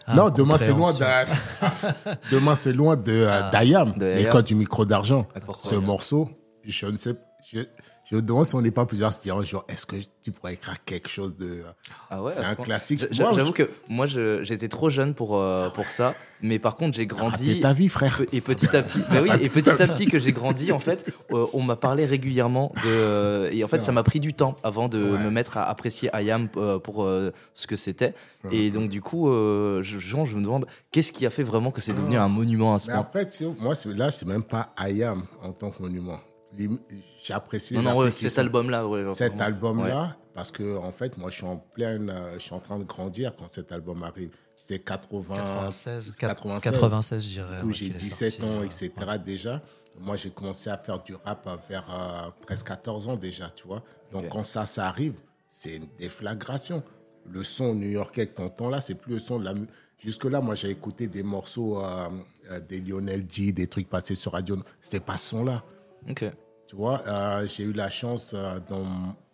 [0.07, 0.99] ah, non, demain c'est loin de,
[2.33, 5.27] demain c'est loin de ah, d'Ayam, l'école du micro d'argent.
[5.63, 6.29] Ce morceau,
[6.65, 7.15] je ne sais,
[7.51, 7.61] je,
[8.11, 10.33] je me demande si on n'est pas plusieurs à se dire genre, est-ce que tu
[10.33, 11.63] pourrais écrire quelque chose de.
[12.11, 13.07] Ah ouais, c'est un classique.
[13.13, 16.15] J'avoue que moi, j'étais trop jeune pour, euh, pour ça.
[16.43, 17.61] Mais par contre, j'ai grandi.
[17.61, 18.21] ta vie, frère.
[18.33, 21.13] Et petit à petit, bah oui, et petit à petit que j'ai grandi, en fait,
[21.31, 22.89] euh, on m'a parlé régulièrement de.
[22.89, 26.15] Euh, et en fait, ça m'a pris du temps avant de me mettre à apprécier
[26.15, 27.09] Ayam pour
[27.55, 28.15] ce que c'était.
[28.51, 31.93] Et donc, du coup, je, je me demande qu'est-ce qui a fait vraiment que c'est
[31.93, 32.99] devenu un monument à ce point?
[32.99, 33.29] Après,
[33.61, 36.19] moi, là, c'est même pas Ayam en tant que monument
[36.57, 37.79] j'ai apprécié
[38.11, 38.85] cet album-là.
[39.15, 42.61] cet album-là, parce que en fait, moi, je suis en pleine, euh, je suis en
[42.61, 44.31] train de grandir quand cet album arrive.
[44.57, 47.63] C'est 80, 96, 96, 96 je dirais.
[47.65, 48.91] Où j'ai 17 ans, etc.
[49.25, 49.63] déjà.
[49.99, 53.83] Moi, j'ai commencé à faire du rap vers euh, 13, 14 ans déjà, tu vois.
[54.13, 55.15] Donc, quand ça, ça arrive,
[55.49, 56.83] c'est une déflagration.
[57.29, 59.71] Le son new-yorkais que tu entends là, c'est plus le son de la musique.
[59.99, 62.09] Jusque-là, moi, j'ai écouté des morceaux euh,
[62.51, 64.57] euh, des Lionel D, des trucs passés sur radio.
[64.81, 65.63] C'était pas ce son-là.
[66.09, 66.25] Ok.
[66.67, 68.85] Tu vois, euh, j'ai eu la chance euh, dans,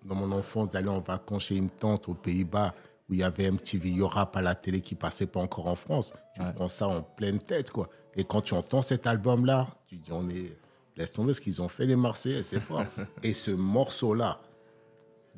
[0.05, 2.75] dans, mon enfance d'aller en vacances chez une tante aux Pays-Bas
[3.09, 5.67] où il y avait un petit vieux rap à la télé qui passait pas encore
[5.67, 6.13] en France.
[6.35, 7.89] Tu prends ça en pleine tête, quoi.
[8.17, 10.57] Et quand tu entends cet album-là, tu dis, on est.
[10.97, 12.83] Laisse tomber ce qu'ils ont fait, les Marseillais, c'est fort.
[13.23, 14.41] Et ce morceau-là,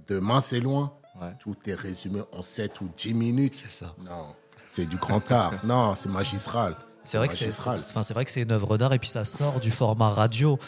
[0.06, 0.92] Demain c'est loin,
[1.38, 3.54] tout est résumé en 7 ou 10 minutes.
[3.54, 3.94] C'est ça.
[3.98, 4.34] Non,
[4.66, 5.64] c'est du grand art.
[5.66, 6.76] non, c'est magistral.
[7.04, 10.10] C'est vrai, que c'est, vrai que une œuvre d'art et puis ça sort du format
[10.10, 10.58] radio.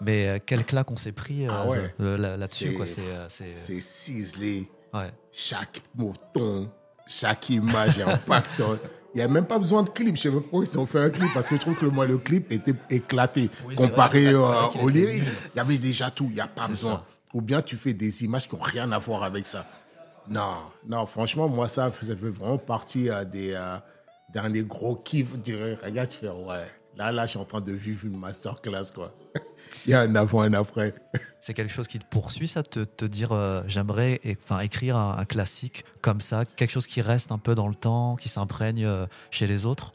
[0.00, 1.66] Mais euh, quel claque on s'est pris euh, ah
[2.00, 2.76] euh, là-dessus.
[3.28, 4.68] C'est, ciselé.
[4.92, 5.10] Ouais.
[5.32, 6.68] Chaque mouton,
[7.06, 8.80] chaque image est impactante.
[9.14, 10.16] Il n'y a même pas besoin de clip.
[10.16, 11.86] Je sais même pas pourquoi ils ont fait un clip parce que je trouve que
[11.86, 15.28] moi, le clip était éclaté comparé aux lyrics.
[15.54, 16.26] Il y avait déjà tout.
[16.30, 17.04] Il n'y a pas besoin.
[17.32, 19.66] Ou bien tu fais des images qui n'ont rien à voir avec ça.
[20.28, 20.56] Non,
[20.88, 23.54] non, franchement, moi, ça, ça fait vraiment partie des,
[24.34, 26.66] dernier gros kiff, dirais, regarde, tu fais, ouais,
[26.96, 29.14] là, là, je suis en train de vivre une masterclass, quoi.
[29.86, 30.94] Il y a un avant un après.
[31.40, 35.24] C'est quelque chose qui te poursuit, ça, te, te dire, euh, j'aimerais enfin, écrire un,
[35.24, 39.06] classique comme ça, quelque chose qui reste un peu dans le temps, qui s'imprègne euh,
[39.30, 39.92] chez les autres?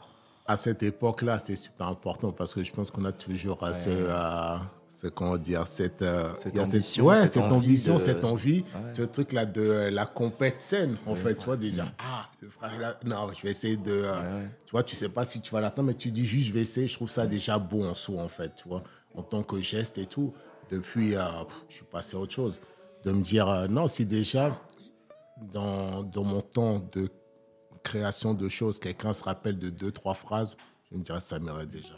[0.50, 3.72] À cette époque-là, c'est super important parce que je pense qu'on a toujours ouais.
[3.72, 3.90] ce,
[4.88, 9.46] ce comment dire cette, euh, cette ambition, ouais, cette, ambition, cette envie, ce truc là
[9.46, 13.30] de euh, la compète saine en fait, tu vois déjà ah le frère là non,
[13.32, 15.94] je vais essayer de euh, tu vois, tu sais pas si tu vas l'attendre mais
[15.94, 18.52] tu dis juste je vais essayer, je trouve ça déjà beau en soi en fait,
[18.56, 18.82] tu vois,
[19.14, 20.34] en tant que geste et tout.
[20.72, 21.12] Depuis
[21.68, 22.60] je suis passé à autre chose.
[23.04, 24.60] De me dire non, si déjà
[25.52, 27.08] dans, dans mon temps de
[27.82, 30.56] création de choses, quelqu'un se rappelle de deux trois phrases,
[30.90, 31.94] je me dirais ça m'irait déjà.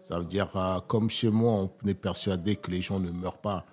[0.00, 3.40] Ça veut dire, euh, comme chez moi, on est persuadé que les gens ne meurent
[3.40, 3.64] pas.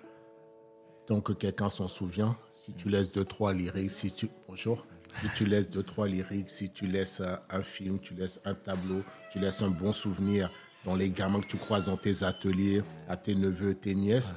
[1.06, 4.30] Tant que quelqu'un s'en souvient, si tu laisses deux, trois lyriques, si tu...
[4.48, 4.86] Bonjour.
[5.20, 8.54] Si tu laisses deux, trois lyriques, si tu laisses euh, un film, tu laisses un
[8.54, 10.52] tableau, tu laisses un bon souvenir
[10.84, 14.34] dans les gamins que tu croises dans tes ateliers, à tes neveux, tes nièces,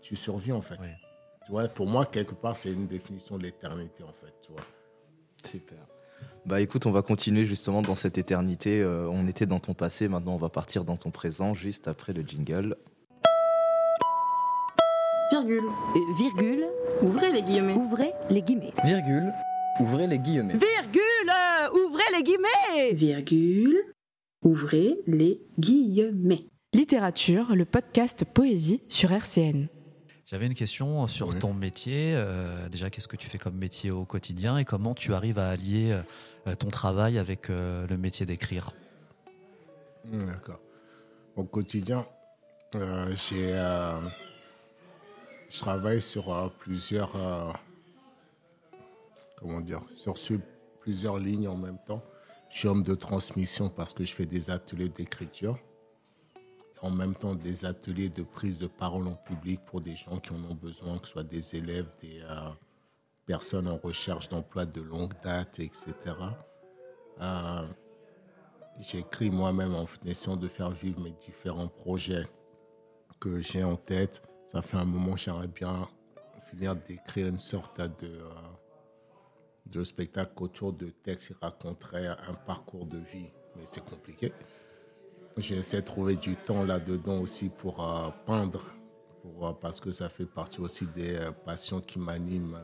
[0.00, 0.76] tu survis en fait.
[1.44, 4.32] Tu vois, pour moi, quelque part, c'est une définition de l'éternité en fait.
[4.42, 4.64] Tu vois.
[5.44, 5.78] Super.
[6.46, 8.80] Bah écoute, on va continuer justement dans cette éternité.
[8.80, 12.12] Euh, on était dans ton passé, maintenant on va partir dans ton présent, juste après
[12.12, 12.76] le jingle.
[15.30, 15.64] Virgule.
[16.18, 16.66] Virgule.
[17.00, 17.74] Ouvrez les guillemets.
[17.74, 18.72] Ouvrez les guillemets.
[18.84, 19.32] Virgule.
[19.80, 20.54] Ouvrez les guillemets.
[20.54, 21.32] Virgule.
[21.72, 22.92] Ouvrez les guillemets.
[22.92, 23.82] Virgule.
[24.42, 26.46] Ouvrez les guillemets.
[26.74, 29.68] Littérature, le podcast Poésie sur RCN.
[30.32, 32.14] J'avais une question sur ton métier.
[32.16, 35.50] Euh, déjà, qu'est-ce que tu fais comme métier au quotidien et comment tu arrives à
[35.50, 35.94] allier
[36.46, 38.72] euh, ton travail avec euh, le métier d'écrire?
[40.06, 40.60] Mmh, D'accord.
[41.36, 42.06] Au quotidien,
[42.72, 43.52] j'ai,
[45.50, 47.12] je travaille sur plusieurs,
[49.36, 50.40] comment dire, sur, sur
[50.80, 52.02] plusieurs lignes en même temps.
[52.48, 55.58] Je suis homme de transmission parce que je fais des ateliers d'écriture
[56.82, 60.32] en même temps des ateliers de prise de parole en public pour des gens qui
[60.32, 62.50] en ont besoin, que ce soit des élèves, des euh,
[63.24, 65.94] personnes en recherche d'emploi de longue date, etc.
[67.20, 67.66] Euh,
[68.80, 72.26] j'écris moi-même en essayant de faire vivre mes différents projets
[73.20, 74.20] que j'ai en tête.
[74.48, 75.88] Ça fait un moment que j'aimerais bien
[76.50, 78.30] finir d'écrire une sorte de, euh,
[79.66, 84.32] de spectacle autour de textes qui raconteraient un parcours de vie, mais c'est compliqué.
[85.38, 88.66] J'essaie de trouver du temps là-dedans aussi pour euh, peindre,
[89.22, 92.58] pour, euh, parce que ça fait partie aussi des euh, passions qui m'animent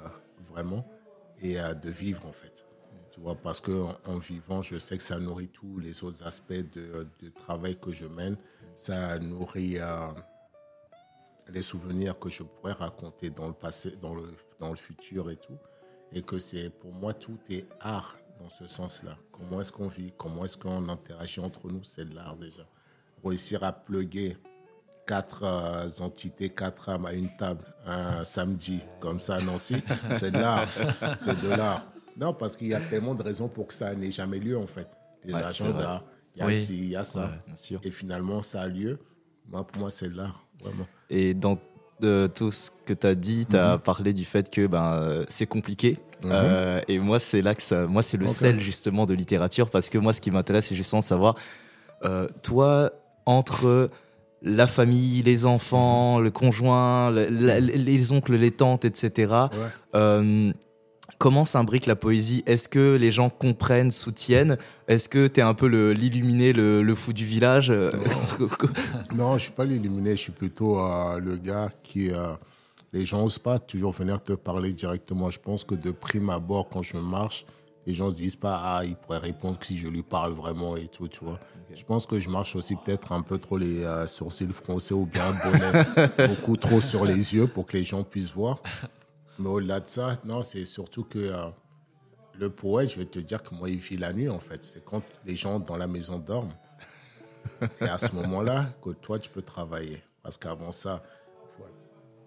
[0.47, 0.87] vraiment
[1.41, 2.67] et de vivre en fait.
[3.13, 6.53] Tu vois, parce qu'en en, vivant, je sais que ça nourrit tous les autres aspects
[6.53, 8.37] de, de travail que je mène.
[8.75, 9.79] Ça nourrit
[11.49, 14.25] les souvenirs que je pourrais raconter dans le passé, dans le,
[14.59, 15.59] dans le futur et tout.
[16.13, 19.17] Et que c'est pour moi, tout est art dans ce sens-là.
[19.33, 20.13] Comment est-ce qu'on vit?
[20.17, 21.83] Comment est-ce qu'on interagit entre nous?
[21.83, 22.67] C'est de l'art déjà.
[23.25, 24.37] Réussir à pluguer
[25.07, 30.31] quatre euh, entités, quatre âmes à une table un samedi, comme ça à Nancy, c'est
[30.31, 30.69] de l'art.
[31.17, 31.87] C'est de l'art.
[32.17, 34.67] Non, parce qu'il y a tellement de raisons pour que ça n'ait jamais lieu, en
[34.67, 34.89] fait.
[35.25, 36.03] Des agendas,
[36.37, 37.31] il y a ci, il y a ça.
[37.83, 38.99] Et finalement, ça a lieu.
[39.47, 40.87] Moi, pour moi, c'est de l'art, vraiment.
[41.09, 41.59] Et dans
[42.03, 43.83] euh, tout ce que tu as dit, tu as mhm.
[43.83, 46.31] parlé du fait que ben, euh, c'est compliqué Mhm.
[46.33, 49.89] Euh, et moi, c'est là que ça, moi, c'est le sel justement de littérature parce
[49.89, 51.35] que moi, ce qui m'intéresse, c'est justement de savoir,
[52.05, 52.91] euh, toi,
[53.27, 53.91] entre
[54.43, 59.35] la famille, les enfants, le conjoint, les oncles, les tantes, etc.
[59.95, 60.53] Euh,
[61.19, 62.45] comment s'imbrique la poésie?
[62.47, 64.57] Est-ce que les gens comprennent, soutiennent?
[64.87, 67.73] Est-ce que tu es un peu l'illuminé, le, le, fou du village?
[69.17, 70.81] Non, je suis pas l'illuminé, je suis plutôt
[71.19, 72.13] le gars qui
[72.99, 75.31] les gens n'osent pas toujours venir te parler directement.
[75.31, 77.47] Je pense que de prime abord, quand je marche
[77.89, 80.89] les gens se disent pas, ah, il pourrait répondre si je lui parle vraiment et
[80.89, 81.41] tout, tu vois.
[81.75, 85.07] Je pense que je marche aussi peut-être un peu trop les euh, sourcils froncés ou
[85.07, 88.61] bien bonnet, beaucoup trop sur les yeux pour que les gens puissent voir.
[89.39, 91.47] Mais au-delà de ça, non, c'est surtout que euh,
[92.39, 94.63] le poète, je vais te dire que moi, il vit la nuit, en fait.
[94.63, 96.53] C'est quand les gens dans la maison dorment.
[97.81, 100.03] Et à ce moment-là, que toi, tu peux travailler.
[100.23, 101.03] Parce qu'avant ça,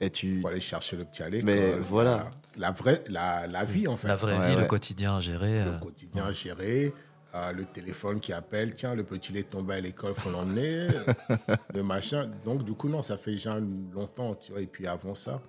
[0.01, 1.43] et tu faut aller chercher le petit aller.
[1.43, 2.31] Mais voilà.
[2.57, 4.07] La, vraie, la, la, vie, en fait.
[4.07, 5.63] La vraie vie, le quotidien à gérer.
[5.63, 6.93] Le quotidien à gérer.
[7.33, 10.87] Euh, le téléphone qui appelle, tiens, le petit est tombé à l'école, faut l'emmener,
[11.73, 12.29] le machin.
[12.43, 13.57] Donc, du coup, non, ça fait déjà
[13.93, 14.59] longtemps, tu vois.
[14.59, 15.41] Et puis avant ça,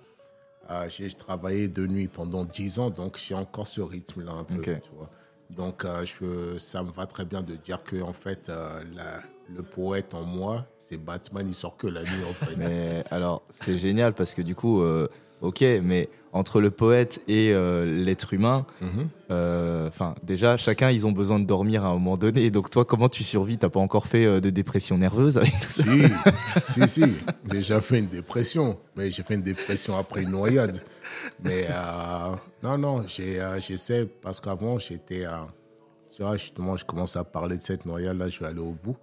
[0.71, 4.61] euh, j'ai travaillé de nuit pendant 10 ans, donc j'ai encore ce rythme-là un peu,
[4.61, 5.09] tu vois.
[5.49, 9.21] Donc, euh, je, ça me va très bien de dire que, en fait, la,
[9.55, 12.55] le poète en moi, c'est Batman, il sort que la nuit, en fait.
[12.57, 14.81] Mais alors, c'est génial parce que du coup,
[15.43, 19.07] ok, mais entre le poète et euh, l'être humain, mhm.
[19.29, 22.49] euh, enfin déjà chacun ils ont besoin de dormir à un moment donné.
[22.49, 23.57] Donc toi comment tu survis?
[23.57, 25.83] T'as pas encore fait euh, de dépression nerveuse avec tout ça?
[25.83, 27.01] Si, si, si.
[27.01, 30.81] J'ai déjà fait une dépression, mais j'ai fait une dépression après une noyade.
[31.43, 31.67] Mais
[32.63, 35.25] non, non, j'essaie parce qu'avant j'étais,
[36.15, 38.75] tu vois, justement, je commence à parler de cette noyade là, je vais aller au
[38.83, 38.97] bout.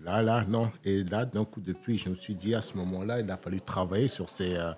[0.00, 0.70] Là, là, non.
[0.84, 3.60] Et là, d'un coup, depuis, je me suis dit, à ce moment-là, il a fallu
[3.60, 4.72] travailler sur ces euh,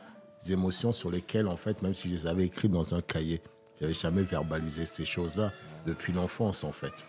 [0.48, 3.42] émotions sur lesquelles, en fait, même si je les avais écrites dans un cahier,
[3.78, 5.52] je n'avais jamais verbalisé ces choses-là
[5.86, 7.06] depuis l'enfance, en fait.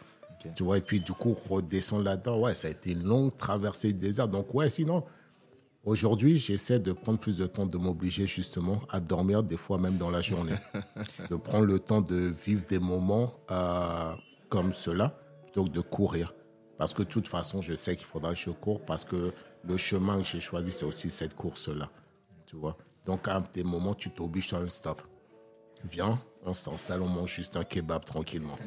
[0.56, 3.94] Tu vois, et puis, du coup, redescendre là-dedans, ouais, ça a été une longue traversée
[3.94, 4.28] du désert.
[4.28, 5.04] Donc, ouais, sinon,
[5.84, 9.98] Aujourd'hui, j'essaie de prendre plus de temps de m'obliger justement à dormir, des fois même
[9.98, 10.56] dans la journée.
[11.30, 14.13] de prendre le temps de vivre des moments euh,
[14.50, 16.34] comme cela, plutôt que de courir.
[16.78, 19.78] Parce que de toute façon, je sais qu'il faudra que je cours parce que le
[19.78, 21.89] chemin que j'ai choisi, c'est aussi cette course-là.
[22.46, 22.78] Tu vois?
[23.06, 25.02] Donc, à des moments, tu t'obliges à un stop.
[25.84, 28.58] Viens, on s'installe, on mange juste un kebab tranquillement.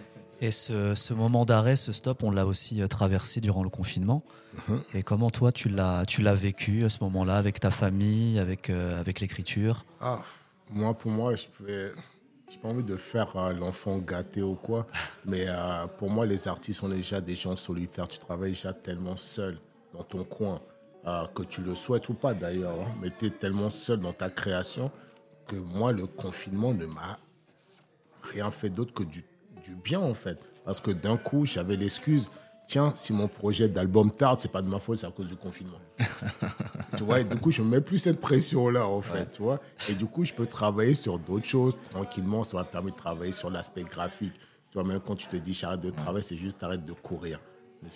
[0.41, 4.23] Et ce, moment d'arrêt, ce stop, on l'a aussi euh, traversé durant le confinement.
[4.69, 4.83] Mhm.
[4.95, 8.71] Et comment toi, tu l'as, tu l'as vécu à ce moment-là, avec ta famille, avec,
[8.71, 9.85] euh, avec l'écriture?
[10.01, 10.23] Ah,
[10.71, 14.87] Moi, pour moi, je n'ai pas envie de faire euh, l'enfant gâté ou quoi,
[15.25, 15.47] mais
[15.99, 18.09] pour moi, les artistes sont déjà des gens solitaires.
[18.09, 19.59] Tu travailles déjà tellement seul
[19.93, 20.61] dans ton coin,
[21.35, 24.31] que tu le souhaites ou pas d'ailleurs, hein, mais tu es tellement seul dans ta
[24.31, 24.91] création
[25.47, 27.19] que moi, le confinement ne m'a
[28.23, 29.23] rien fait d'autre que du
[29.65, 30.39] du bien en fait.
[30.65, 32.31] Parce que d'un coup, j'avais l'excuse,
[32.67, 35.37] tiens, si mon projet d'album tarde, c'est pas de ma faute, c'est à cause du
[35.37, 35.79] confinement.
[36.97, 39.61] tu vois, et du coup, je ne mets plus cette pression-là, en fait, tu vois.
[39.91, 42.45] Et du coup, je peux travailler sur d'autres choses tranquillement.
[42.45, 44.35] Ça m'a permis de travailler sur l'aspect graphique.
[44.71, 47.41] Tu vois, même quand tu te dis j'arrête de travailler, c'est juste arrête de courir.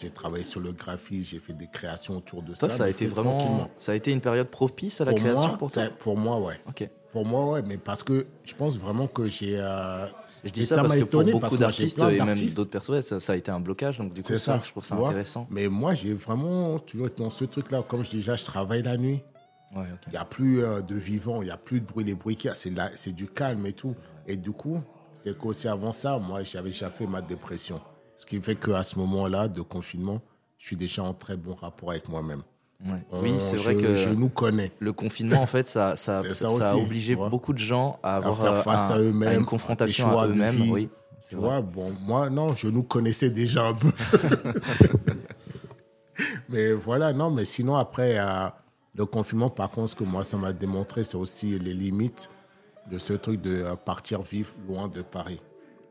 [0.00, 2.68] J'ai travaillé sur le graphisme, j'ai fait des créations autour de ça.
[2.68, 5.84] Ça a été vraiment, ça a été une période propice à la création pour toi?
[5.98, 6.60] Pour moi, ouais.
[6.68, 6.88] Ok.
[7.12, 9.58] Pour moi, ouais, mais parce que je pense vraiment que j'ai.
[9.58, 10.06] Euh,
[10.44, 13.50] je dis ça, parce que pour beaucoup d'artistes et même d'autres personnes, ça, a été
[13.50, 13.98] un blocage.
[13.98, 15.46] Donc, du coup, ça, je trouve ça intéressant.
[15.50, 17.82] Mais moi, j'ai vraiment toujours été dans ce truc-là.
[17.82, 19.20] Comme je dis déjà, je travaille la nuit.
[19.74, 22.04] Il n'y a plus euh, de vivant, il n'y a plus de bruit.
[22.04, 23.94] Les bruits qu'il y a, c'est du calme et tout.
[24.26, 24.80] Et du coup,
[25.12, 27.80] c'est qu'aussi avant ça, moi, j'avais déjà fait ma dépression.
[28.16, 30.22] Ce qui fait qu'à ce moment-là de confinement,
[30.56, 32.42] je suis déjà en très bon rapport avec moi-même
[33.12, 34.70] oui, c'est vrai que je nous connais.
[34.78, 38.62] Le confinement, en fait, ça, ça, ça, a obligé beaucoup de gens à avoir à
[38.62, 40.70] face à, eux-mêmes, une confrontation à, eux-mêmes.
[40.70, 40.88] Oui,
[41.28, 43.90] tu vois, bon, moi, non, je nous connaissais déjà un peu.
[46.48, 48.48] mais voilà, non, mais sinon, après, euh,
[48.94, 52.30] le confinement, par contre, ce que moi, ça m'a démontré, c'est aussi les limites
[52.90, 55.40] de ce truc de euh, partir vivre loin de Paris,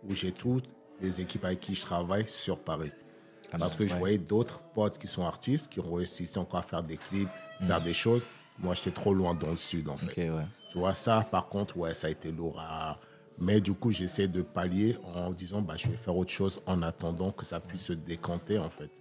[0.08, 0.66] où j'ai toutes
[1.02, 2.92] les équipes avec qui je travaille sur Paris.
[3.52, 6.64] Ah Parce que je voyais d'autres potes qui sont artistes, qui ont réussi encore à
[6.64, 7.30] faire des clips,
[7.66, 7.84] faire mm.
[7.84, 8.26] des choses.
[8.60, 10.30] Moi, j'étais trop loin dans le sud, en fait.
[10.70, 12.62] Tu vois, ça, par contre, ouais, ça a été lourd
[13.40, 16.82] Mais du coup, j'essaie de pallier en disant, bah, je vais faire autre chose en
[16.82, 18.92] attendant que ça puisse se décanter, en fait.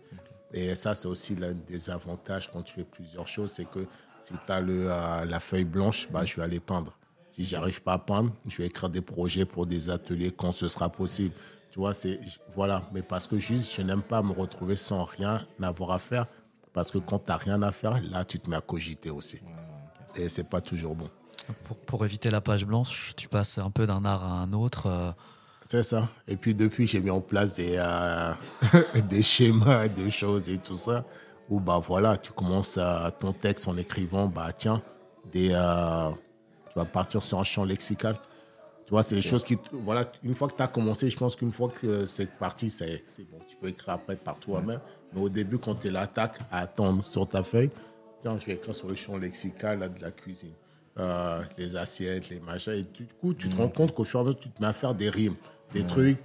[0.53, 3.87] Et ça, c'est aussi l'un des avantages quand tu fais plusieurs choses, c'est que
[4.23, 6.97] si tu as le, euh, la feuille blanche, bah, je vais aller peindre.
[7.31, 10.68] Si j'arrive pas à peindre, je vais écrire des projets pour des ateliers quand ce
[10.68, 11.35] sera possible.
[11.77, 12.18] Tu vois, c'est.
[12.55, 12.81] Voilà.
[12.95, 16.24] Mais parce que juste, je n'aime pas me retrouver sans rien avoir à faire.
[16.72, 19.41] Parce que quand tu n'as rien à faire, là, tu te mets à cogiter aussi.
[20.14, 21.11] Et c'est pas toujours bon.
[21.64, 24.87] Pour, pour, éviter la page blanche, tu passes un peu d'un art à un autre.
[24.87, 25.12] Euh.
[25.66, 26.09] C'est ça.
[26.27, 28.33] Et puis depuis, j'ai mis en place des, euh,
[29.11, 31.05] des schémas, des choses et tout ça.
[31.51, 34.83] Où bah voilà, tu commences à, ton texte en écrivant, bah tiens,
[35.31, 36.11] des, euh,
[36.70, 38.18] tu vas partir sur un champ lexical.
[38.87, 39.59] Tu vois, c'est des choses qui.
[39.72, 43.03] Voilà, une fois que tu as commencé, je pense qu'une fois que c'est parti, c'est
[43.30, 43.39] bon.
[43.49, 44.80] Tu peux écrire après par toi-même.
[45.12, 47.70] Mais au début, quand tu l'attaque à attendre sur ta feuille,
[48.20, 50.53] tiens, je vais écrire sur le champ lexical de la cuisine.
[50.99, 52.72] Euh, les assiettes, les machins.
[52.72, 54.68] Et du coup, tu te rends compte qu'au fur et à mesure, tu te mets
[54.68, 55.34] à faire des rimes,
[55.74, 56.18] des trucs.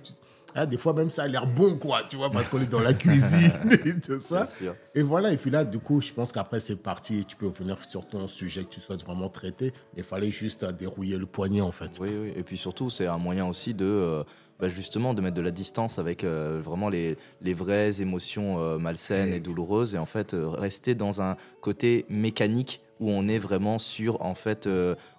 [0.56, 2.82] Ah, des fois, même ça a l'air bon, quoi, tu vois, parce qu'on est dans
[2.82, 3.52] la cuisine
[3.86, 4.45] et tout ça.
[4.93, 7.26] Et voilà, et puis là, du coup, je pense qu'après, c'est parti.
[7.26, 9.74] Tu peux venir sur ton sujet que tu souhaites vraiment traiter.
[9.97, 11.97] Il fallait juste dérouiller le poignet, en fait.
[11.99, 12.34] Oui, oui.
[12.36, 13.86] Et puis surtout, c'est un moyen aussi de.
[13.86, 14.24] Euh,
[14.60, 18.78] bah, justement de mettre de la distance avec euh, vraiment les, les, vraies émotions euh,
[18.78, 23.80] malsaines et, douloureuses et en fait rester dans un côté mécanique où on est vraiment
[23.80, 24.70] sur en fait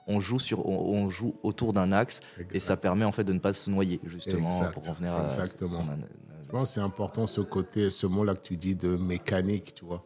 [0.06, 2.20] on joue sur on, joue autour d'un axe
[2.52, 5.84] et ça permet en fait de ne pas se noyer justement pour revenir à exactement.
[6.46, 9.84] je pense c'est important ce côté ce mot là que tu dis de mécanique tu
[9.84, 10.04] vois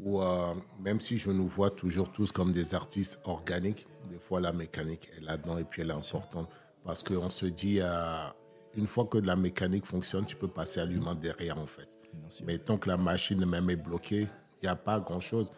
[0.00, 4.40] ou euh, même si je nous vois toujours tous comme des artistes organiques des fois
[4.40, 6.48] la mécanique est là-dedans et puis elle est importante
[6.84, 8.16] parce qu'on se dit euh,
[8.74, 11.88] une fois que la mécanique fonctionne tu peux passer à l'humain derrière en fait.
[12.44, 14.28] Mais tant que la machine même est bloquée
[14.62, 15.52] il n'y a pas grand chose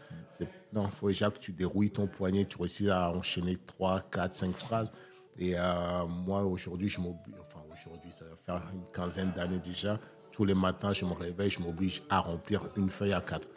[0.72, 4.34] non, il faut déjà que tu dérouilles ton poignet, tu réussis à enchaîner 3, 4,
[4.34, 4.92] 5 phrases.
[5.38, 9.98] Et euh, moi, aujourd'hui, je m'oblige, enfin aujourd'hui, ça va faire une quinzaine d'années déjà.
[10.30, 13.48] Tous les matins, je me réveille, je m'oblige à remplir une feuille à 4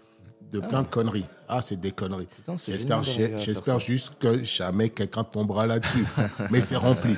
[0.52, 1.26] de plein de conneries.
[1.48, 2.28] Ah, c'est des conneries.
[2.66, 6.06] J'espère, j'espère juste que jamais quelqu'un tombera là-dessus.
[6.52, 7.16] Mais c'est rempli.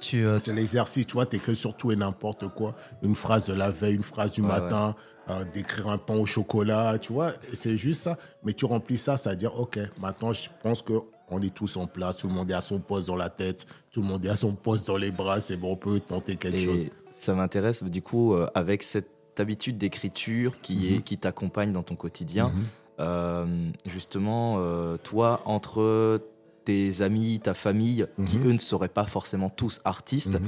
[0.00, 1.06] Tu, euh, c'est l'exercice.
[1.06, 2.74] Tu vois, t'écris sur tout et n'importe quoi.
[3.02, 4.94] Une phrase de la veille, une phrase du matin,
[5.30, 7.32] euh, d'écrire un pain au chocolat, tu vois.
[7.52, 8.16] C'est juste ça.
[8.44, 10.94] Mais tu remplis ça, ça veut dire, OK, maintenant, je pense que
[11.30, 13.66] on est tous en place, tout le monde est à son poste dans la tête,
[13.90, 16.36] tout le monde est à son poste dans les bras, c'est bon, on peut tenter
[16.36, 16.88] quelque chose.
[17.12, 21.02] Ça m'intéresse, du coup, euh, avec cette habitude d'écriture qui, est, mhm.
[21.02, 22.48] qui t'accompagne dans ton quotidien.
[22.48, 22.64] Mhm.
[23.00, 26.20] Euh, justement, euh, toi, entre
[26.64, 28.48] tes amis, ta famille, qui mhm.
[28.48, 30.38] eux ne seraient pas forcément tous artistes,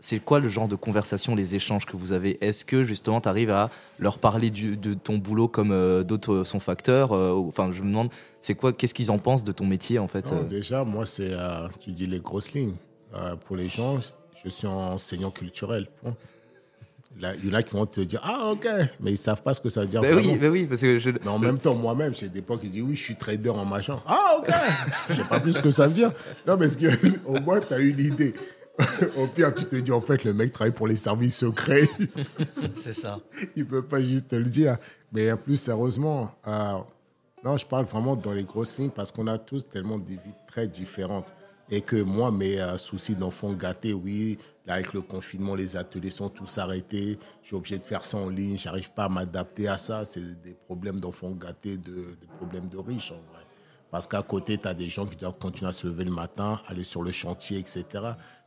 [0.00, 2.44] c'est quoi le genre de conversation, les échanges que vous avez?
[2.44, 3.70] Est-ce que justement tu arrives à
[4.00, 8.56] leur parler de ton boulot comme euh, d'autres sont facteurs Enfin, je me demande, c'est
[8.56, 11.32] quoi Qu'est-ce qu'ils en pensent de ton métier en fait Déjà, moi, c'est,
[11.80, 12.74] tu dis les grosses lignes.
[13.46, 14.00] pour les gens,
[14.44, 15.88] je suis enseignant culturel.
[17.20, 18.66] Il y en a qui vont te dire Ah, ok,
[19.00, 20.00] mais ils savent pas ce que ça veut dire.
[20.00, 21.10] Ben oui, ben oui, parce que je...
[21.10, 23.64] Mais en même temps, moi-même, j'ai des potes qui disent Oui, je suis trader en
[23.64, 24.00] machin.
[24.06, 24.50] Ah, ok,
[25.08, 26.10] je sais pas plus ce que ça veut dire.
[26.46, 26.66] Non, mais
[27.26, 28.34] au moins, tu as une idée.
[29.16, 31.88] Au pire, tu te dis En fait, le mec travaille pour les services secrets.
[32.46, 33.20] C'est ça.
[33.56, 34.78] Il peut pas juste te le dire.
[35.12, 36.78] Mais plus sérieusement, euh,
[37.44, 40.34] non, je parle vraiment dans les grosses lignes parce qu'on a tous tellement des vies
[40.46, 41.34] très différentes.
[41.70, 46.10] Et que moi, mes euh, soucis d'enfant gâté, oui, Là, avec le confinement, les ateliers
[46.10, 47.18] sont tous arrêtés.
[47.42, 48.56] Je suis obligé de faire ça en ligne.
[48.56, 50.04] J'arrive pas à m'adapter à ça.
[50.04, 53.44] C'est des problèmes d'enfants gâtés, de, des problèmes de riches, en vrai.
[53.90, 56.60] Parce qu'à côté, tu as des gens qui doivent continuer à se lever le matin,
[56.68, 57.84] aller sur le chantier, etc.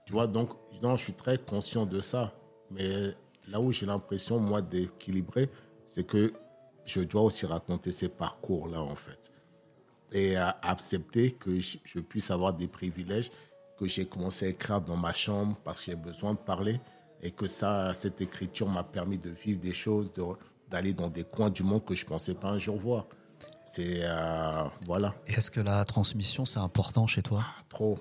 [0.05, 0.51] Tu vois, donc,
[0.81, 2.33] non, je suis très conscient de ça.
[2.71, 3.13] Mais
[3.49, 5.49] là où j'ai l'impression, moi, d'équilibrer,
[5.85, 6.31] c'est que
[6.85, 9.31] je dois aussi raconter ces parcours-là, en fait.
[10.13, 13.31] Et accepter que je puisse avoir des privilèges
[13.77, 16.79] que j'ai commencé à écrire dans ma chambre parce que j'ai besoin de parler
[17.21, 20.09] et que ça, cette écriture m'a permis de vivre des choses,
[20.69, 23.05] d'aller dans des coins du monde que je ne pensais pas un jour voir.
[23.65, 25.13] C'est euh, voilà.
[25.25, 27.41] Est-ce que la transmission c'est important chez toi?
[27.43, 27.97] Ah, Trop,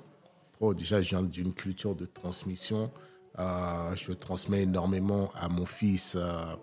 [0.52, 0.74] trop.
[0.74, 2.90] Déjà, je viens d'une culture de transmission.
[3.38, 6.54] Euh, je transmets énormément à mon fils euh,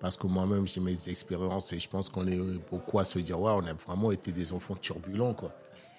[0.00, 3.40] parce que moi-même j'ai mes expériences et je pense qu'on est beaucoup à se dire
[3.40, 5.52] ouais, on a vraiment été des enfants turbulents quoi.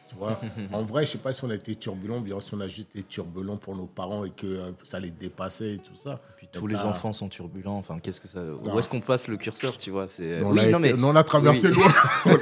[0.07, 0.39] Tu vois
[0.73, 2.95] en vrai, je sais pas si on a été turbulent, bien si on a juste
[2.95, 6.19] été turbulent pour nos parents et que euh, ça les dépassait et tout ça.
[6.37, 7.77] puis tous les enfants sont turbulents.
[7.77, 10.41] Enfin, qu'est-ce que ça Où est-ce qu'on passe le curseur, tu vois C'est.
[10.43, 10.93] On, oui, non, mais...
[10.93, 11.91] on a traversé loin.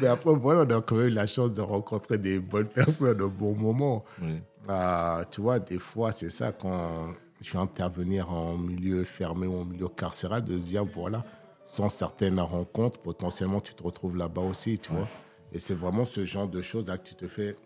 [0.00, 3.20] mais après, voilà, on a quand même eu la chance de rencontrer des bonnes personnes
[3.22, 4.04] au bon moment.
[4.66, 9.60] Bah, tu vois, des fois, c'est ça quand je vais intervenir en milieu fermé ou
[9.60, 11.24] en milieu carcéral, de se dire voilà,
[11.64, 15.08] sans certaines rencontres, potentiellement, tu te retrouves là-bas aussi, tu vois.
[15.52, 17.56] Et c'est vraiment ce genre de choses là que tu te fais,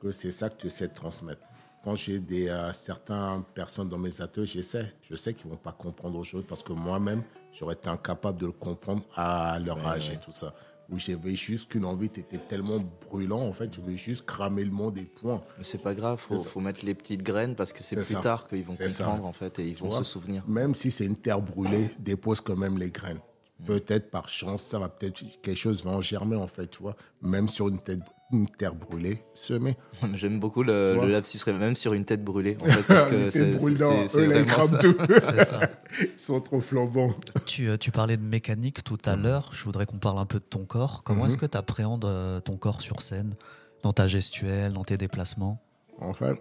[0.00, 1.42] que c'est ça que tu essaies de transmettre.
[1.84, 5.72] Quand j'ai des euh, certaines personnes dans mes ateliers, j'essaie, je sais qu'ils vont pas
[5.72, 7.22] comprendre aujourd'hui parce que moi-même,
[7.52, 10.54] j'aurais été incapable de le comprendre à leur âge et tout ça.
[10.88, 12.78] Où j'avais juste qu'une envie, tu étais tellement
[13.08, 15.42] brûlant, en fait, tu voulais juste cramer le monde et point.
[15.58, 18.46] Mais c'est pas grave, faut, faut mettre les petites graines parce que c'est plus tard
[18.46, 20.48] qu'ils vont comprendre, en fait, et ils vont se souvenir.
[20.48, 23.20] Même si c'est une terre brûlée, dépose quand même les graines
[23.64, 26.94] Peut-être par chance, ça va peut-être quelque chose va en germer en fait, tu vois.
[27.22, 28.00] Même sur une tête
[28.32, 29.76] une terre brûlée semée.
[30.14, 33.52] J'aime beaucoup le, le lapsus même sur une tête brûlée, en fait, parce que c'est
[33.52, 34.78] vraiment ça.
[34.78, 34.96] Tout.
[35.20, 35.60] ça.
[36.00, 37.14] Ils sont trop flambants.
[37.46, 39.50] Tu, euh, tu parlais de mécanique tout à l'heure.
[39.52, 41.04] Je voudrais qu'on parle un peu de ton corps.
[41.04, 41.40] Comment est-ce mhm.
[41.40, 43.34] que tu appréhendes euh, ton corps sur scène,
[43.82, 45.62] dans ta gestuelle, dans tes déplacements?
[45.98, 46.36] En fait,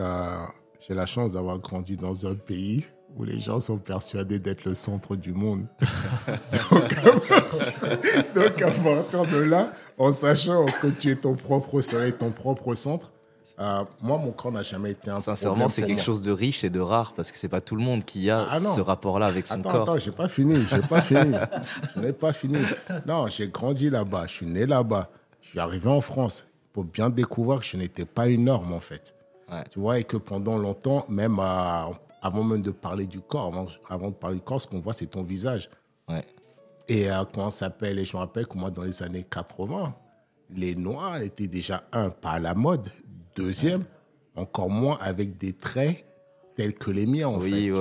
[0.00, 0.36] euh,
[0.86, 2.84] j'ai la chance d'avoir grandi dans un pays
[3.16, 5.66] où les gens sont persuadés d'être le centre du monde.
[8.34, 12.74] donc, à partir de là, en sachant que tu es ton propre soleil, ton propre
[12.74, 13.10] centre,
[13.60, 16.70] euh, moi, mon corps n'a jamais été un Sincèrement, c'est quelque chose de riche et
[16.70, 19.48] de rare parce que c'est pas tout le monde qui a ah ce rapport-là avec
[19.48, 19.82] son attends, corps.
[19.82, 21.34] Attends, j'ai pas fini, j'ai pas fini.
[21.94, 22.58] Je n'ai pas fini.
[23.06, 27.10] Non, j'ai grandi là-bas, je suis né là-bas, je suis arrivé en France pour bien
[27.10, 29.14] découvrir que je n'étais pas une norme en fait.
[29.70, 31.40] Tu vois, et que pendant longtemps, même
[32.22, 33.52] avant même de parler du corps,
[33.88, 35.70] avant, de parler du corps, ce qu'on voit, c'est ton visage.
[36.08, 36.24] Ouais.
[36.88, 39.94] Et euh, comment ça s'appelle Et je me rappelle que moi, dans les années 80,
[40.50, 42.90] les Noirs étaient déjà, un, pas à la mode.
[43.36, 43.84] Deuxième,
[44.34, 46.04] encore moins avec des traits
[46.58, 47.72] tels que les miens, en fait.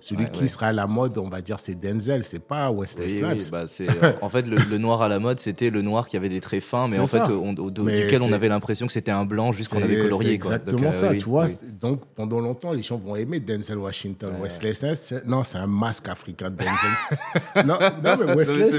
[0.00, 3.50] Celui qui sera à la mode, on va dire, c'est Denzel, c'est pas Wesley Snipes.
[3.52, 3.66] Bah,
[4.22, 6.88] en fait, le, noir à la mode, c'était le noir qui avait des traits fins,
[6.88, 10.00] mais en fait, au, duquel on avait l'impression que c'était un blanc juste qu'on avait
[10.00, 10.32] colorié.
[10.32, 11.48] Exactement ça, euh, tu vois.
[11.78, 14.32] Donc, pendant longtemps, les gens vont aimer Denzel Washington.
[14.40, 17.66] Wesley Snipes, non, c'est un masque africain de Denzel.
[17.66, 18.34] non, non, mais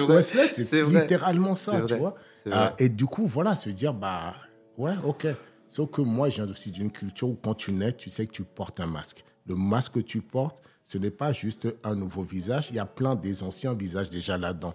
[0.07, 2.15] Wesley, c'est littéralement ça, tu vois.
[2.47, 4.33] Euh, et du coup, voilà, se dire, bah,
[4.79, 5.27] ouais, ok.
[5.69, 8.31] Sauf que moi, je viens aussi d'une culture où quand tu nais, tu sais que
[8.31, 12.23] tu portes un masque le masque que tu portes, ce n'est pas juste un nouveau
[12.23, 12.67] visage.
[12.69, 14.73] Il y a plein des anciens visages déjà là-dedans.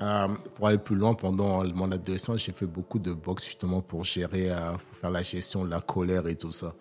[0.00, 4.04] Euh, pour aller plus loin, pendant mon adolescence, j'ai fait beaucoup de boxe justement pour
[4.04, 6.74] gérer, euh, pour faire la gestion de la colère et tout ça.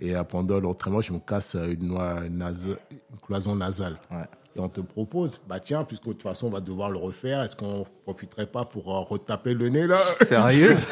[0.00, 2.44] Et euh, pendant l'entraînement, je me casse une, noix une
[3.24, 3.98] cloison nasale.
[4.54, 7.42] Et on te propose, bah tiens, puisque de toute façon on va devoir le refaire,
[7.42, 9.98] est-ce qu'on profiterait pas pour retaper le nez là?
[10.22, 10.76] Sérieux?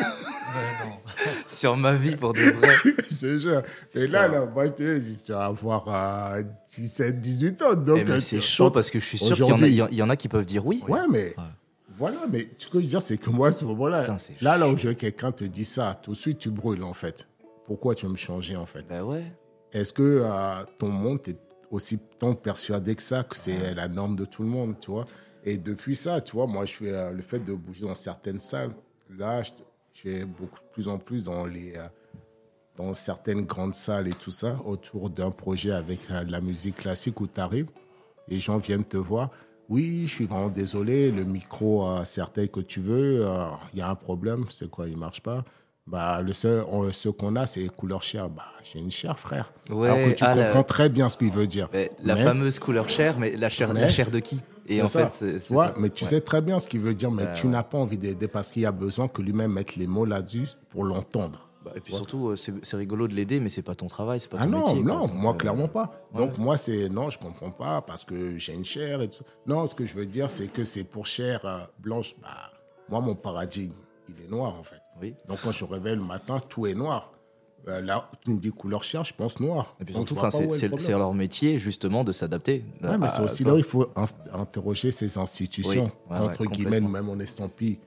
[1.46, 2.74] Sur ma vie, pour de vrai.
[3.10, 3.62] je te jure.
[3.94, 6.36] Et là, là, moi, je vais avoir
[6.74, 7.74] 17, 18 ans.
[7.74, 10.28] Donc, eh, c'est chaud parce que je suis sûr qu'il y, y, en a qui
[10.28, 10.82] peuvent dire oui.
[10.88, 11.34] Ouais, mais.
[11.96, 14.04] Voilà, mais ce que je veux dire, c'est que moi, à ce moment-là,
[14.40, 17.28] là, là où quelqu'un te dit ça, tout de suite, tu brûles, en fait.
[17.66, 18.84] Pourquoi tu veux me changer, en fait?
[18.88, 19.24] Ben ouais.
[19.72, 21.38] Est-ce que euh, ton monde, est
[21.70, 25.06] aussi tant persuadé que ça, que c'est la norme de tout le monde, tu vois?
[25.44, 28.40] Et depuis ça, tu vois, moi, je fais euh, le fait de bouger dans certaines
[28.40, 28.72] salles.
[29.10, 29.50] Là, je,
[29.92, 31.86] j'ai beaucoup plus en plus dans les euh,
[32.76, 37.28] dans certaines grandes salles et tout ça autour d'un projet avec la musique classique où
[37.28, 37.70] tu arrives,
[38.26, 39.30] les gens viennent te voir.
[39.68, 43.24] Oui, je suis vraiment désolé, le micro euh, certain que tu veux,
[43.72, 45.44] il y a un problème, c'est quoi, il marche pas?
[45.86, 48.30] Bah, le seul, ce qu'on a, c'est couleur chair.
[48.30, 49.52] Bah, j'ai une chair, frère.
[49.70, 51.68] Ouais, Alors que tu ah, comprends très bien ce qu'il veut dire.
[52.02, 54.40] la fameuse couleur chair, mais la chair, la chair de qui?
[54.66, 55.08] Et en fait,
[55.40, 57.78] c'est ouais, mais tu sais très bien ce qu'il veut dire, mais tu n'as pas
[57.78, 61.48] envie d'aider parce qu'il y a besoin que lui-même mette les mots là-dessus pour l'entendre.
[61.64, 64.30] Bah, et puis surtout, euh, c'est rigolo de l'aider, mais c'est pas ton travail, c'est
[64.30, 64.82] pas ton ah non, métier.
[64.82, 66.08] Non, moi, clairement pas.
[66.14, 69.24] Donc, moi, c'est non, je comprends pas parce que j'ai une chair et tout ça.
[69.46, 72.14] Non, ce que je veux dire, c'est que c'est pour chair euh, blanche.
[72.20, 72.52] Bah,
[72.90, 73.76] moi, mon paradigme,
[74.08, 74.83] il est noir, en fait.
[75.00, 75.14] Oui.
[75.28, 77.12] Donc, quand je réveille le matin, tout est noir.
[77.66, 79.74] Euh, là, tu me dis couleur chair, je pense noir.
[79.80, 80.16] Et puis surtout,
[80.78, 82.64] c'est leur métier justement de s'adapter.
[82.82, 83.90] Ouais, mais c'est aussi là où il faut
[84.32, 87.78] interroger ces institutions, entre guillemets, même en estampille,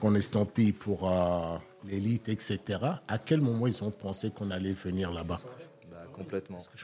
[0.00, 2.60] qu'on estampille pour euh, l'élite, etc.
[3.08, 5.40] À quel moment ils ont pensé qu'on allait venir là-bas?
[5.90, 6.58] Bah, Complètement.
[6.58, 6.78] Que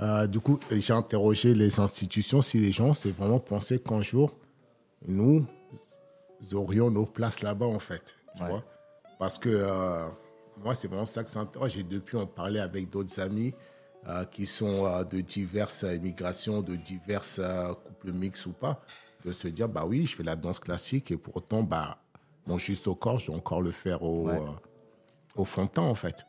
[0.00, 4.34] Euh, du coup, j'ai interrogé les institutions si les gens s'est vraiment pensé qu'un jour,
[5.06, 5.46] nous
[6.52, 8.16] aurions nos places là-bas, en fait.
[8.36, 8.64] Tu vois
[9.18, 10.08] Parce que euh,
[10.62, 11.76] moi, c'est vraiment ça que ça interroge.
[11.76, 13.54] Et depuis, on parlait avec d'autres amis
[14.08, 17.40] euh, qui sont de diverses immigrations, de diverses
[17.84, 18.82] couples mixtes ou pas,
[19.24, 21.98] de se dire, bah oui, je fais la danse classique et pour autant, bah,
[22.46, 24.28] mon juste au corps, je dois encore le faire au,
[25.36, 26.26] au fond de temps, en fait.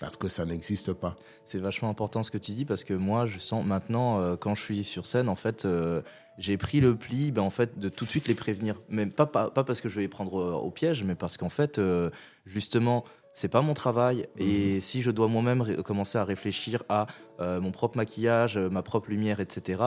[0.00, 1.16] Parce que ça n'existe pas.
[1.44, 4.54] C'est vachement important ce que tu dis parce que moi, je sens maintenant, euh, quand
[4.54, 6.02] je suis sur scène, en fait, euh,
[6.38, 8.80] j'ai pris le pli ben, en fait, de tout de suite les prévenir.
[8.88, 11.48] Même pas, pas, parce que je vais les prendre euh, au piège, mais parce qu'en
[11.48, 11.80] fait,
[12.46, 14.28] justement, c'est pas mon travail.
[14.36, 14.80] Et mhm.
[14.80, 17.06] si je dois moi-même commencer à réfléchir à
[17.40, 19.82] mon propre maquillage, ma propre lumière, etc.,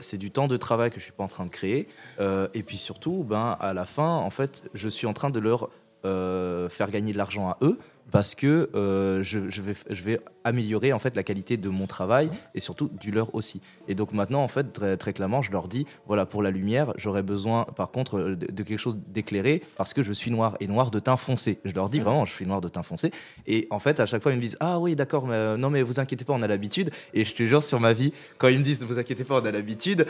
[0.00, 1.88] c'est du temps de travail que je suis pas en train de créer.
[2.20, 5.70] et puis surtout, ben, à la fin, en fait, je suis en train de leur
[6.02, 7.78] faire gagner de l'argent à eux
[8.10, 12.30] parce que euh, je, vais, je vais améliorer en fait la qualité de mon travail
[12.54, 13.60] et surtout du leur aussi.
[13.88, 16.92] Et donc maintenant en fait très, très clairement je leur dis voilà pour la lumière
[16.96, 20.66] j'aurais besoin par contre euh, de, quelque chose d'éclairé parce que je suis noir et
[20.66, 21.58] noir de teint foncé.
[21.64, 23.12] Je leur dis vraiment je suis noir de teint foncé.
[23.46, 25.70] Et en fait à chaque fois ils me disent ah oui d'accord mais euh, non
[25.70, 26.90] mais vous inquiétez pas on a l'habitude.
[27.14, 29.40] Et je te jure sur ma vie quand ils me disent ne vous inquiétez pas
[29.40, 30.06] on a l'habitude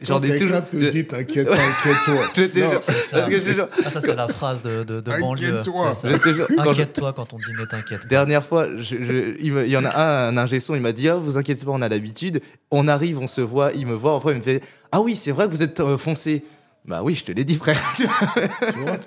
[0.00, 2.28] j'en ai toujours te dit t'inquiète inquiète-toi.
[2.34, 3.68] Je te jure.
[3.84, 5.62] ah, ça c'est la phrase de, de, de banlieue.
[6.58, 8.96] Inquiète-toi quand on dit ne t'inquiète dernière fois je
[9.38, 11.72] il, y en a un, un ingé son, il m'a dit ah, vous inquiétez pas,
[11.72, 12.40] on a l'habitude.
[12.70, 15.32] On arrive, on se voit, il me voit, enfin il me fait ah oui, c'est
[15.32, 16.44] vrai que vous êtes euh, foncé.
[16.84, 17.80] Bah oui, je te l'ai dit, frère.
[17.96, 18.98] tu vois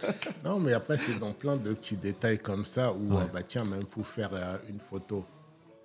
[0.44, 3.66] non, mais après, c'est dans plein de petits détails comme ça où, euh, bah tiens,
[3.66, 5.26] même pour faire euh, une photo,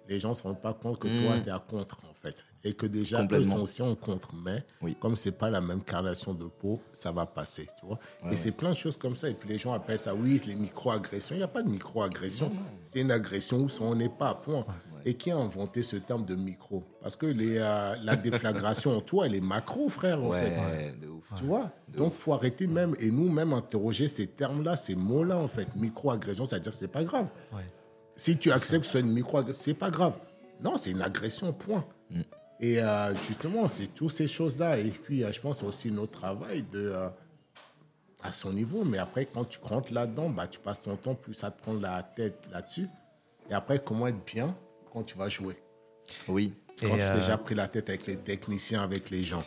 [0.08, 1.42] les gens ne se rendent pas compte que toi, mm.
[1.42, 4.30] tu es à contre, en fait et que déjà eux sont aussi en contre.
[4.34, 4.96] Mais oui.
[4.98, 7.98] comme c'est pas la même carnation de peau, ça va passer, tu vois.
[8.30, 9.28] et c'est plein de choses comme ça.
[9.28, 11.34] Et puis les gens appellent ça, oui, les micro-agressions.
[11.34, 12.50] Il n'y a pas de micro-agression.
[12.82, 14.64] C'est une agression où on n'est pas à point.
[15.06, 16.84] Et qui a inventé ce terme de micro?
[17.00, 21.00] Parce que les, euh, la déflagration en toi, elle est macro, frère, en fait.
[21.00, 21.32] De ouf.
[21.38, 21.70] Tu vois?
[21.88, 25.74] Donc, faut arrêter même, et nous, même interroger ces termes-là, ces mots-là, en fait.
[25.74, 27.28] Micro-agression, c'est-à-dire que c'est pas grave.
[28.14, 30.12] Si tu acceptes que ce soit une micro-agression, c'est pas grave.
[30.62, 31.86] Non, c'est une agression, point.
[32.10, 32.20] Mm.
[32.60, 34.78] Et euh, justement, c'est toutes ces choses-là.
[34.78, 37.08] Et puis, euh, je pense aussi notre travail de, euh,
[38.22, 38.84] à son niveau.
[38.84, 41.80] Mais après, quand tu rentres là-dedans, bah, tu passes ton temps plus à te prendre
[41.80, 42.88] la tête là-dessus.
[43.48, 44.54] Et après, comment être bien
[44.92, 45.56] quand tu vas jouer?
[46.28, 46.52] Oui.
[46.78, 49.44] Quand tu as déjà pris la tête avec les techniciens, avec les gens.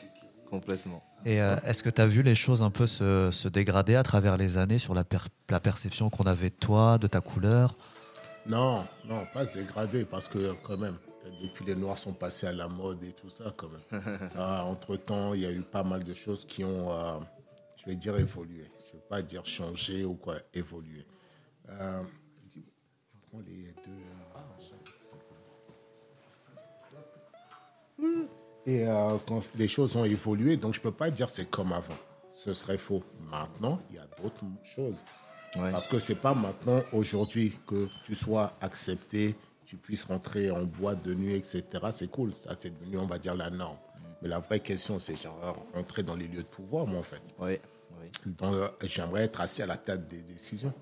[0.49, 1.03] Complètement.
[1.25, 4.37] Et est-ce que tu as vu les choses un peu se, se, dégrader à travers
[4.37, 5.03] les années sur la,
[5.49, 7.75] la perception qu'on avait de toi, de ta couleur?
[8.45, 10.97] Non, non, pas se dégrader parce que quand même,
[11.41, 14.01] depuis les Noirs sont passés à la mode et tout ça, quand même.
[14.35, 17.19] Ah, entre-temps, il y a eu pas mal de choses qui ont, euh,
[17.77, 18.69] je vais dire, évolué.
[18.77, 21.05] Je ne veux pas dire changé ou quoi, évolué.
[21.69, 22.03] Euh,
[22.53, 22.59] je
[23.27, 24.03] prends les deux.
[27.99, 28.25] Euh,
[28.65, 28.85] et
[29.27, 31.97] quand les choses ont évolué, donc je ne peux pas dire c'est comme avant.
[32.31, 33.03] Ce serait faux.
[33.29, 35.03] Maintenant, il y a d'autres choses.
[35.53, 39.35] Parce que ce n'est pas maintenant, aujourd'hui, que tu sois accepté,
[39.73, 41.63] tu puisses rentrer en boîte de nuit, etc.
[41.91, 42.31] C'est cool.
[42.39, 43.77] Ça, c'est devenu, on va dire, la norme.
[44.21, 47.33] Mais la vraie question, c'est genre rentrer dans les lieux de pouvoir, moi, en fait.
[47.39, 47.57] Oui.
[48.83, 50.73] J'aimerais être assis à la tête des décisions.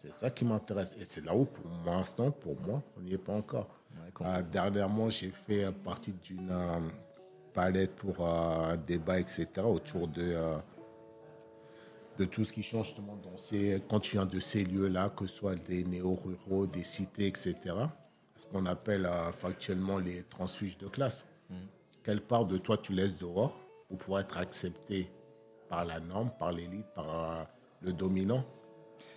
[0.00, 0.96] C'est ça qui m'intéresse.
[0.98, 3.68] Et c'est là où, pour l'instant, pour moi, on n'y est pas encore.
[4.22, 6.80] Euh, dernièrement, j'ai fait partie d'une euh,
[7.52, 10.38] palette pour euh, un débat, etc., autour de,
[12.18, 15.26] de tout ce qui change justement dans ces, quand tu viens de ces lieux-là, que
[15.26, 17.74] ce soit des néo-ruraux, des cités, etc
[18.36, 21.26] ce qu'on appelle euh, factuellement les transfuges de classe.
[22.02, 23.58] Quelle part de toi tu laisses dehors
[23.88, 25.10] pour pouvoir être accepté
[25.68, 27.42] par la norme, par l'élite, par euh,
[27.82, 28.44] le dominant?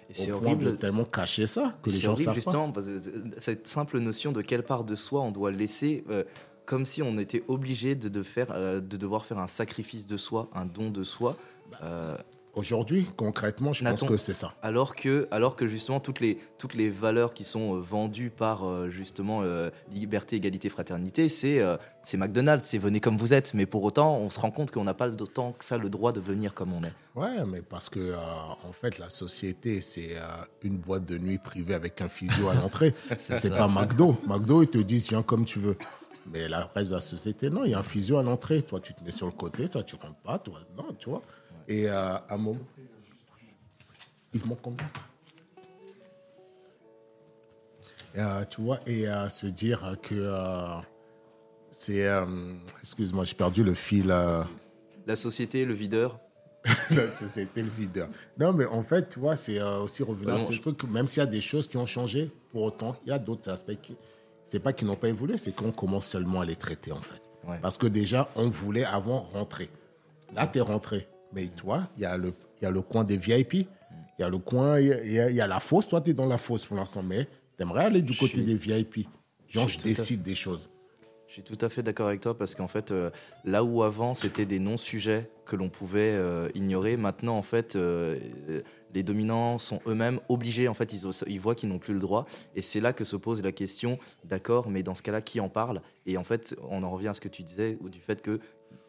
[0.09, 2.99] Et c'est horrible de tellement cacher ça que les gens horrible, savent justement, Parce que
[3.37, 6.23] cette simple notion de quelle part de soi on doit laisser, euh,
[6.65, 8.47] comme si on était obligé de, de, faire,
[8.81, 11.37] de devoir faire un sacrifice de soi, un don de soi.
[11.71, 12.17] Bah,
[12.59, 14.53] Aujourd'hui, concrètement, je pense que c'est ça.
[14.61, 18.67] Alors que, alors que justement, toutes les, toutes les valeurs qui sont euh, vendues par
[18.67, 21.61] euh, justement euh, liberté, égalité, fraternité, c'est
[22.03, 23.53] c'est McDonald's, c'est venez comme vous êtes.
[23.53, 26.11] Mais pour autant, on se rend compte qu'on n'a pas d'autant que ça le droit
[26.11, 26.91] de venir comme on est.
[27.15, 28.13] Ouais, mais parce que
[28.67, 30.17] en fait, la société, c'est
[30.61, 32.93] une boîte de nuit privée avec un physio à l'entrée.
[33.17, 34.17] c'est pas McDo.
[34.27, 35.77] McDo, ils te disent viens comme tu veux.
[36.33, 38.61] Mais la reste de la société, non, il y a un physio à l'entrée.
[38.63, 41.21] Toi, tu te mets sur le côté, toi, tu rentres pas, toi, non, tu vois.
[41.69, 42.59] Et euh, à un moment,
[44.33, 44.87] il manque combien
[48.17, 50.33] euh, Tu vois, et à euh, se dire que
[51.69, 52.09] c'est.
[52.81, 54.07] Excuse-moi, j'ai perdu le fil.
[54.07, 56.19] La société, le videur
[56.91, 58.09] la société, le videur.
[58.37, 60.83] Non, mais en fait, tu vois, c'est aussi revenir à ce truc.
[60.83, 63.49] Même s'il y a des choses qui ont changé, pour autant, il y a d'autres
[63.49, 63.95] aspects qui.
[64.43, 67.31] C'est pas qu'ils n'ont pas évolué, c'est qu'on commence seulement à les traiter, en fait.
[67.61, 69.69] Parce que déjà, on voulait avant rentrer.
[70.35, 71.07] Là, tu es rentré.
[71.33, 73.67] Mais toi, il y, a le, y a le coin des VIP, il
[74.19, 75.87] y a le coin, il y, a, y a la fosse.
[75.87, 77.27] Toi, tu es dans la fosse pour l'instant, mais
[77.57, 79.07] tu aimerais aller du côté des VIP.
[79.47, 80.69] Genre, je, décide des choses.
[81.27, 83.11] Je suis tout à fait d'accord avec toi parce qu'en fait, euh,
[83.45, 88.19] là où avant c'était des non-sujets que l'on pouvait euh, ignorer, maintenant en fait, euh,
[88.95, 92.25] les dominants sont eux-mêmes obligés, en fait, ils, ils voient qu'ils n'ont plus le droit.
[92.55, 95.49] Et c'est là que se pose la question, d'accord, mais dans ce cas-là, qui en
[95.49, 95.81] parle?
[96.07, 98.39] Et en fait, on en revient à ce que tu disais, ou du fait que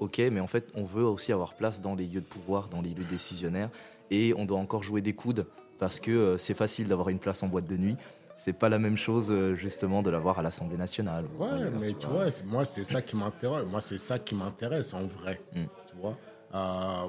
[0.01, 2.82] ok, mais en fait, on veut aussi avoir place dans les lieux de pouvoir, dans
[2.82, 3.70] les lieux décisionnaires,
[4.11, 5.46] et on doit encore jouer des coudes
[5.78, 7.96] parce que euh, c'est facile d'avoir une place en boîte de nuit.
[8.36, 11.26] C'est pas la même chose euh, justement de l'avoir à l'Assemblée nationale.
[11.38, 13.64] Ouais, mais tu vois, moi c'est ça qui m'intéresse.
[13.66, 15.40] Moi c'est ça qui m'intéresse en vrai.
[15.53, 16.16] Tu vois,
[16.55, 17.09] euh,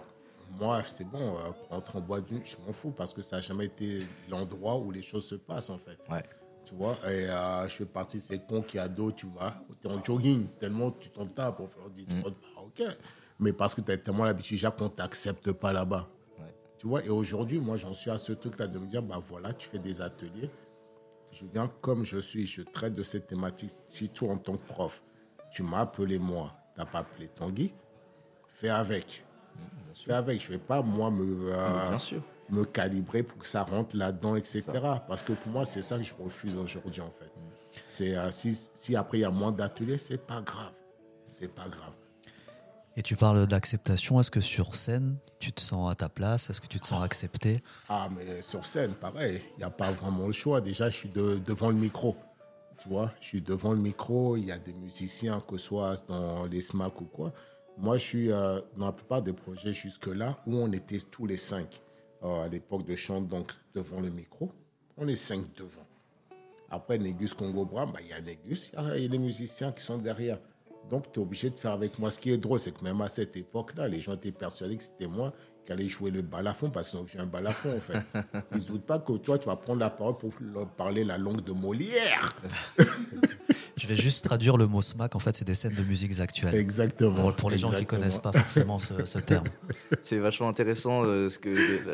[0.60, 3.38] moi, c'est bon, euh, rentrer en boîte de nuit, je m'en fous parce que ça
[3.38, 5.98] n'a jamais été l'endroit où les choses se passent, en fait.
[6.12, 6.24] Ouais.
[6.66, 9.88] Tu vois, et euh, je fais partie de ces cons qui dos, tu vois, tu
[9.88, 12.84] es en jogging, tellement tu t'en tapes pour faire des trucs, bah, ok.
[13.40, 16.08] Mais parce que tu as tellement l'habitude, déjà qu'on ne t'accepte pas là-bas.
[16.78, 19.54] Tu vois, et aujourd'hui, moi, j'en suis à ce truc-là de me dire, bah voilà,
[19.54, 20.50] tu fais des ateliers.
[21.32, 23.72] Je viens comme je suis, je traite de cette thématique.
[23.88, 25.04] Si toi, en tant que prof,
[25.52, 27.72] tu m'as appelé moi, tu n'as pas appelé Tanguy,
[28.48, 29.24] fais avec.
[29.94, 30.42] fais avec.
[30.42, 31.98] Je ne vais pas, moi, me, euh,
[32.52, 34.64] me calibrer pour que ça rentre là-dedans, etc.
[35.08, 37.32] Parce que pour moi, c'est ça que je refuse aujourd'hui, en fait.
[37.88, 40.74] C'est euh, si, si après, il y a moins d'ateliers, c'est pas grave.
[41.26, 41.94] C'est pas grave.
[42.98, 44.20] Et tu parles d'acceptation.
[44.20, 46.50] Est-ce que sur scène, tu te sens à ta place?
[46.50, 47.62] Est-ce que tu te sens accepté?
[47.88, 49.42] Ah, mais sur scène, pareil.
[49.56, 50.60] Il n'y a pas vraiment le choix.
[50.60, 52.18] Déjà, je suis devant le micro.
[52.80, 54.36] Tu vois, je suis devant le micro.
[54.36, 57.32] Il y a des musiciens, que ce soit dans les SMAC ou quoi.
[57.78, 61.38] Moi, je suis euh, dans la plupart des projets jusque-là où on était tous les
[61.38, 61.82] cinq.
[62.24, 64.52] Euh, à l'époque de chant, donc devant le micro.
[64.96, 65.88] On est cinq devant.
[66.70, 69.84] Après, Négus Congo Bram, bah, il y a Négus, il y a les musiciens qui
[69.84, 70.38] sont derrière.
[70.88, 72.12] Donc, tu es obligé de faire avec moi.
[72.12, 74.84] Ce qui est drôle, c'est que même à cette époque-là, les gens étaient persuadés que
[74.84, 75.34] c'était moi
[75.64, 78.02] qui allais jouer le balafon parce qu'ils ont vu un balafon, en fait.
[78.52, 81.18] Ils ne doutent pas que toi, tu vas prendre la parole pour leur parler la
[81.18, 82.34] langue de Molière.
[83.82, 85.16] Je vais juste traduire le mot smack.
[85.16, 86.54] En fait, c'est des scènes de musiques actuelles.
[86.54, 87.32] Exactement.
[87.32, 89.46] Pour, les gens qui connaissent pas forcément ce, terme.
[90.02, 91.50] C'est vachement intéressant euh, ce que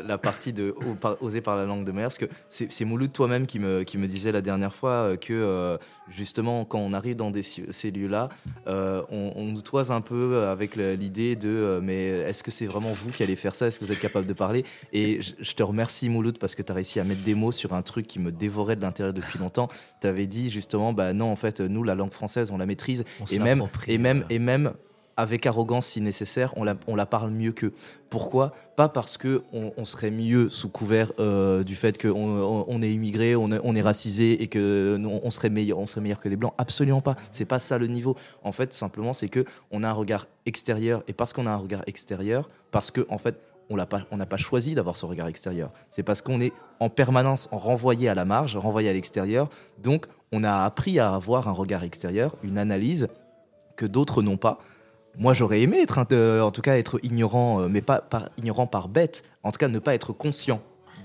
[0.06, 0.74] la partie de
[1.20, 4.06] oser par la langue de Molière, parce que c'est Mouloud toi-même qui me, qui me
[4.06, 8.28] disait la dernière fois euh, que euh, justement quand on arrive dans des, ces lieux-là,
[8.66, 13.22] on, nous toise un peu avec l'idée de mais est-ce que c'est vraiment vous qui
[13.22, 16.38] allez faire ça Est-ce que vous êtes capable de parler Et je, te remercie Mouloud
[16.38, 18.76] parce que tu as réussi à mettre des mots sur un truc qui me dévorait
[18.76, 19.68] de l'intérieur depuis longtemps.
[20.00, 23.04] Tu avais dit justement bah non en fait nous la langue française on la maîtrise
[23.30, 24.72] et même et même et même
[25.18, 27.72] avec arrogance si nécessaire, on la, on la parle mieux qu'eux.
[28.08, 28.52] Pourquoi?
[28.76, 33.34] Pas parce que on, serait mieux sous couvert euh, du fait qu'on on, est immigré,
[33.34, 36.36] on est, on est racisé et que on serait meilleur, on serait meilleur que les
[36.36, 36.54] blancs.
[36.56, 37.16] Absolument pas.
[37.32, 38.16] C'est pas ça le niveau.
[38.44, 41.56] En fait, simplement, c'est que on a un regard extérieur et parce qu'on a un
[41.56, 43.40] regard extérieur, parce que en fait,
[43.70, 45.70] on n'a pas, pas choisi d'avoir ce regard extérieur.
[45.90, 49.48] C'est parce qu'on est en permanence renvoyé à la marge, renvoyé à l'extérieur.
[49.82, 53.08] Donc, on a appris à avoir un regard extérieur, une analyse
[53.76, 54.58] que d'autres n'ont pas.
[55.18, 58.02] Moi, j'aurais aimé être, en tout cas, être ignorant, euh, mais pas,
[58.36, 59.22] ignorant par bête.
[59.42, 60.62] En tout cas, ne pas être conscient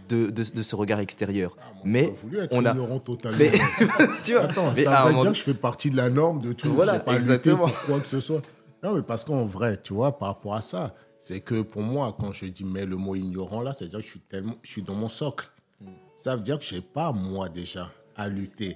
[0.10, 1.56] de, de, ce regard extérieur.
[1.60, 2.14] Ah, mais
[2.52, 3.38] on a ignorant totalement.
[3.40, 3.52] Mais,
[4.24, 6.72] tu vois, Attends, ça veut dire que je fais partie de la norme de tout.
[6.74, 7.68] Voilà, pas exactement.
[7.68, 8.42] Pour quoi que ce soit.
[8.84, 10.94] Non, mais parce qu'en vrai, tu vois, par rapport à ça,
[11.26, 14.10] c'est que pour moi, quand je dis mais le mot ignorant là, c'est-à-dire que je
[14.10, 15.50] suis tellement, je suis dans mon socle.
[16.18, 18.76] Ça veut dire que j'ai pas moi déjà à lutter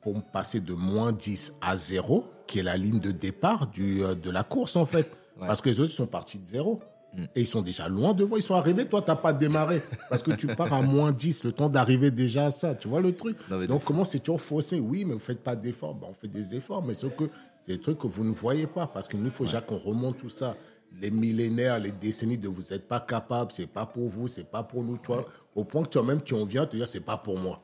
[0.00, 4.04] pour me passer de moins 10 à 0 qui est la ligne de départ du,
[4.04, 5.10] euh, de la course, en fait.
[5.40, 6.80] Parce que les autres sont partis de zéro.
[7.14, 7.24] Mm.
[7.34, 8.86] Et ils sont déjà loin devant, ils sont arrivés.
[8.86, 9.82] Toi, tu n'as pas démarré.
[10.08, 12.76] Parce que tu pars à moins 10, le temps d'arriver déjà à ça.
[12.76, 13.36] Tu vois le truc?
[13.66, 14.78] Donc, comment c'est toujours faussé?
[14.78, 15.96] Oui, mais vous ne faites pas d'efforts.
[15.96, 17.24] Ben, on fait des efforts, mais que
[17.62, 18.86] c'est des trucs que vous ne voyez pas.
[18.86, 20.54] Parce qu'il nous faut déjà qu'on remonte tout ça.
[21.00, 24.62] Les millénaires, les décennies de vous n'êtes pas capable, c'est pas pour vous, c'est pas
[24.62, 24.98] pour nous.
[24.98, 25.24] Toi,
[25.54, 27.60] au point que toi-même, tu en viens te dire, c'est pas pour moi.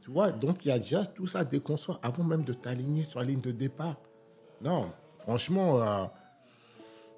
[0.00, 3.04] Tu vois, donc il y a déjà tout ça à déconstruire avant même de t'aligner
[3.04, 3.96] sur la ligne de départ.
[4.62, 6.04] Non, franchement, euh,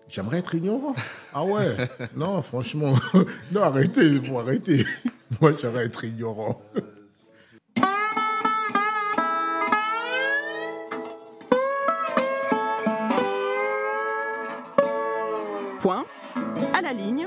[0.09, 0.95] j'aimerais être ignorant.
[1.33, 1.77] Ah ouais,
[2.17, 2.95] non, franchement,
[3.53, 4.85] non, arrêtez, il faut arrêter.
[5.41, 6.61] Moi, j'aimerais être ignorant.
[15.81, 16.05] Point,
[16.75, 17.27] à la ligne,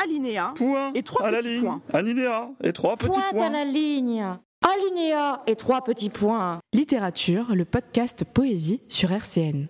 [0.00, 1.82] alinéa, point, et trois à petits la ligne, points.
[1.92, 3.22] Alinéa, et trois petits points.
[3.32, 4.24] Point à la ligne,
[4.62, 6.60] alinéa et trois petits points.
[6.72, 9.66] Littérature, le podcast Poésie sur RCN.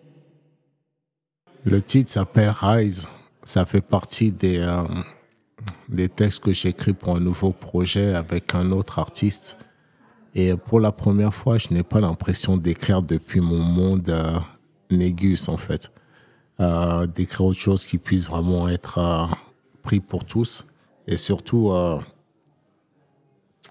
[1.64, 3.08] Le titre s'appelle Rise.
[3.44, 4.82] Ça fait partie des, euh,
[5.88, 9.56] des textes que j'écris pour un nouveau projet avec un autre artiste.
[10.34, 14.38] Et pour la première fois, je n'ai pas l'impression d'écrire depuis mon monde euh,
[14.90, 15.90] négus, en fait.
[16.60, 19.28] Euh, d'écrire autre chose qui puisse vraiment être
[19.82, 20.66] pris pour tous.
[21.06, 21.72] Et surtout,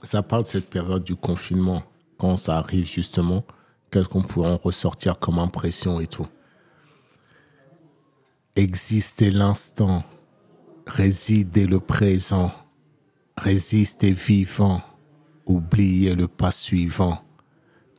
[0.03, 1.83] ça parle de cette période du confinement,
[2.17, 3.43] quand ça arrive justement,
[3.91, 6.27] qu'est-ce qu'on pourrait en ressortir comme impression et tout.
[8.55, 10.03] Exister l'instant,
[10.85, 12.51] résider le présent,
[13.37, 14.81] résister vivant,
[15.45, 17.21] oublier le pas suivant.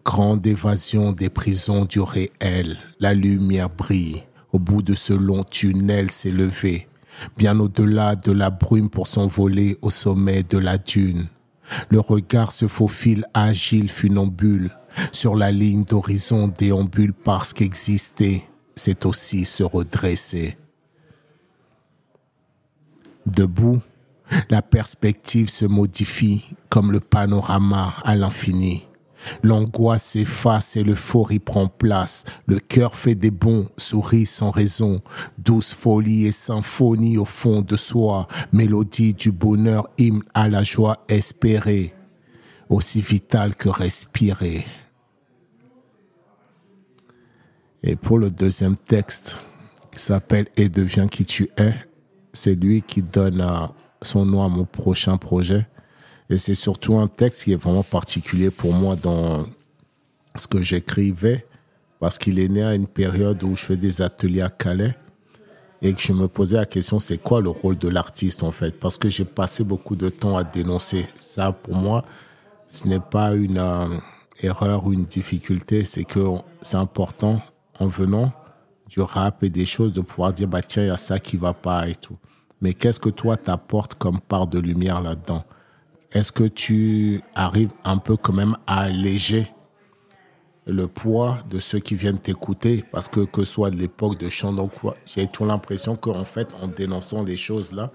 [0.05, 6.09] Grande évasion des prisons du réel, la lumière brille, au bout de ce long tunnel
[6.25, 6.89] levé,
[7.37, 11.27] bien au-delà de la brume pour s'envoler au sommet de la dune.
[11.91, 14.71] Le regard se faufile agile funambule.
[15.13, 18.43] Sur la ligne d'horizon déambule parce qu'exister,
[18.75, 20.57] c'est aussi se redresser.
[23.27, 23.81] Debout,
[24.49, 28.88] la perspective se modifie comme le panorama à l'infini.
[29.43, 32.25] L'angoisse s'efface et l'euphorie prend place.
[32.47, 35.01] Le cœur fait des bons, sourit sans raison.
[35.39, 38.27] Douce folie et symphonie au fond de soi.
[38.53, 41.95] Mélodie du bonheur, hymne à la joie espérée.
[42.69, 44.67] Aussi vital que respirer.
[47.83, 49.37] Et pour le deuxième texte,
[49.93, 51.75] qui s'appelle Et deviens qui tu es,
[52.33, 53.45] c'est lui qui donne
[54.03, 55.67] son nom à mon prochain projet.
[56.31, 59.47] Et c'est surtout un texte qui est vraiment particulier pour moi dans
[60.37, 61.47] ce que j'écrivais,
[62.01, 64.95] parce qu'il est né à une période où je fais des ateliers à Calais
[65.81, 68.79] et que je me posais la question, c'est quoi le rôle de l'artiste en fait?
[68.79, 71.07] Parce que j'ai passé beaucoup de temps à dénoncer.
[71.21, 72.05] Ça, pour moi,
[72.67, 73.87] ce n'est pas une euh,
[74.43, 76.21] erreur ou une difficulté, c'est que
[76.61, 77.41] c'est important
[77.79, 78.33] en venant
[78.89, 81.37] du rap et des choses de pouvoir dire, bah tiens, il y a ça qui
[81.37, 82.17] va pas et tout.
[82.61, 85.45] Mais qu'est-ce que toi t'apportes comme part de lumière là-dedans?
[86.13, 89.53] Est-ce que tu arrives un peu quand même à alléger
[90.67, 92.85] le poids de ceux qui viennent t'écouter?
[92.91, 94.73] Parce que que ce soit de l'époque de chant, donc
[95.05, 97.93] j'ai toujours l'impression qu'en fait, en dénonçant les choses là,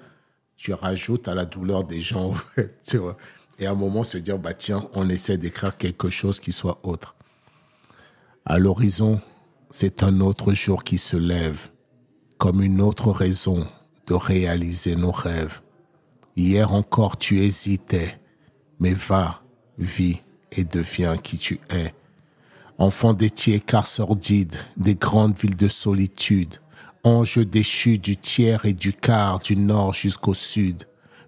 [0.55, 2.31] tu rajoutes à la douleur des gens,
[2.87, 3.17] tu vois.
[3.59, 6.77] Et à un moment, se dire, bah tiens, on essaie d'écrire quelque chose qui soit
[6.83, 7.15] autre.
[8.45, 9.21] À l'horizon,
[9.69, 11.69] c'est un autre jour qui se lève,
[12.37, 13.67] comme une autre raison
[14.05, 15.62] de réaliser nos rêves.
[16.35, 18.19] Hier encore tu hésitais,
[18.79, 19.43] mais va,
[19.77, 20.21] vis
[20.51, 21.93] et deviens qui tu es.
[22.79, 26.55] Enfant des car sordides, des grandes villes de solitude,
[27.03, 30.85] ange déchu du tiers et du quart, du nord jusqu'au sud.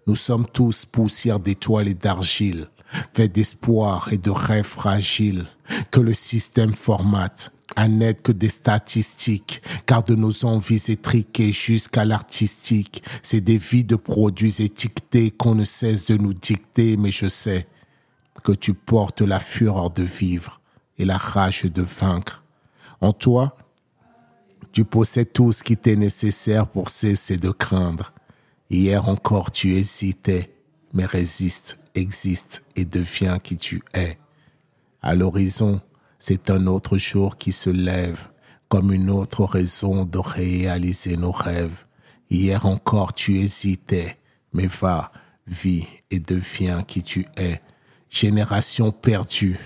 [0.08, 2.68] Nous sommes tous poussière d'étoiles et d'argile,
[3.14, 5.46] faits d'espoir et de rêves fragiles,
[5.92, 12.06] que le système formate, à n'être que des statistiques, car de nos envies étriquées jusqu'à
[12.06, 17.28] l'artistique, c'est des vies de produits étiquetés qu'on ne cesse de nous dicter, mais je
[17.28, 17.68] sais
[18.44, 20.62] que tu portes la fureur de vivre
[20.98, 22.44] et la rage de vaincre.
[23.02, 23.58] En toi,
[24.72, 28.14] tu possèdes tout ce qui t'est nécessaire pour cesser de craindre.
[28.70, 30.54] Hier encore tu hésitais,
[30.94, 34.18] mais résiste, existe et deviens qui tu es.
[35.02, 35.82] À l'horizon,
[36.28, 38.30] c'est un autre jour qui se lève
[38.68, 41.86] comme une autre raison de réaliser nos rêves.
[42.32, 44.18] Hier encore tu hésitais,
[44.52, 45.12] mais va,
[45.46, 47.62] vis et deviens qui tu es.
[48.10, 49.60] Génération perdue,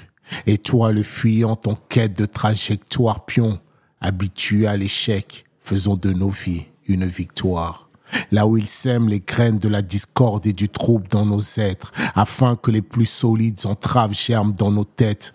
[0.48, 3.58] et toi le fuyant en quête de trajectoire pion,
[4.02, 7.90] habitué à l'échec, faisons de nos vies une victoire.
[8.32, 11.94] Là où il sème les graines de la discorde et du trouble dans nos êtres,
[12.16, 15.34] afin que les plus solides entraves germent dans nos têtes,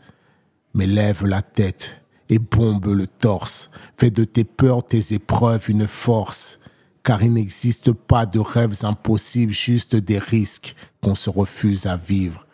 [0.74, 3.70] mais lève la tête et bombe le torse.
[3.96, 6.58] Fais de tes peurs, tes épreuves une force.
[7.02, 12.46] Car il n'existe pas de rêves impossibles, juste des risques qu'on se refuse à vivre.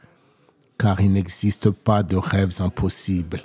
[0.77, 3.43] Car il n'existe pas de rêves impossibles,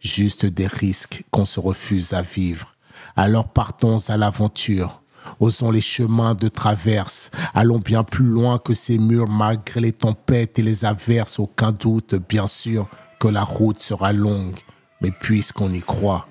[0.00, 2.74] juste des risques qu'on se refuse à vivre.
[3.16, 5.02] Alors partons à l'aventure.
[5.38, 10.58] Osons les chemins de traverse, allons bien plus loin que ces murs malgré les tempêtes
[10.58, 12.88] et les averses, aucun doute, bien sûr,
[13.20, 14.58] que la route sera longue,
[15.00, 16.26] mais puisqu'on y croit,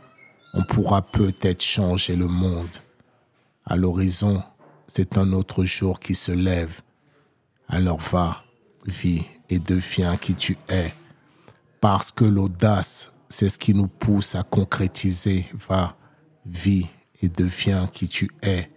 [0.53, 2.75] on pourra peut-être changer le monde.
[3.65, 4.43] À l'horizon,
[4.87, 6.81] c'est un autre jour qui se lève.
[7.67, 8.43] Alors va,
[8.85, 10.93] vis et deviens qui tu es.
[11.79, 15.45] Parce que l'audace, c'est ce qui nous pousse à concrétiser.
[15.53, 15.95] Va,
[16.45, 16.87] vis
[17.21, 18.71] et deviens qui tu es.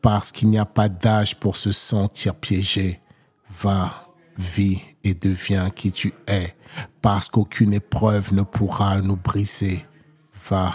[0.00, 3.00] Parce qu'il n'y a pas d'âge pour se sentir piégé.
[3.60, 4.07] Va,
[4.38, 6.54] vis et deviens qui tu es,
[7.02, 9.84] parce qu'aucune épreuve ne pourra nous briser.
[10.48, 10.74] Va,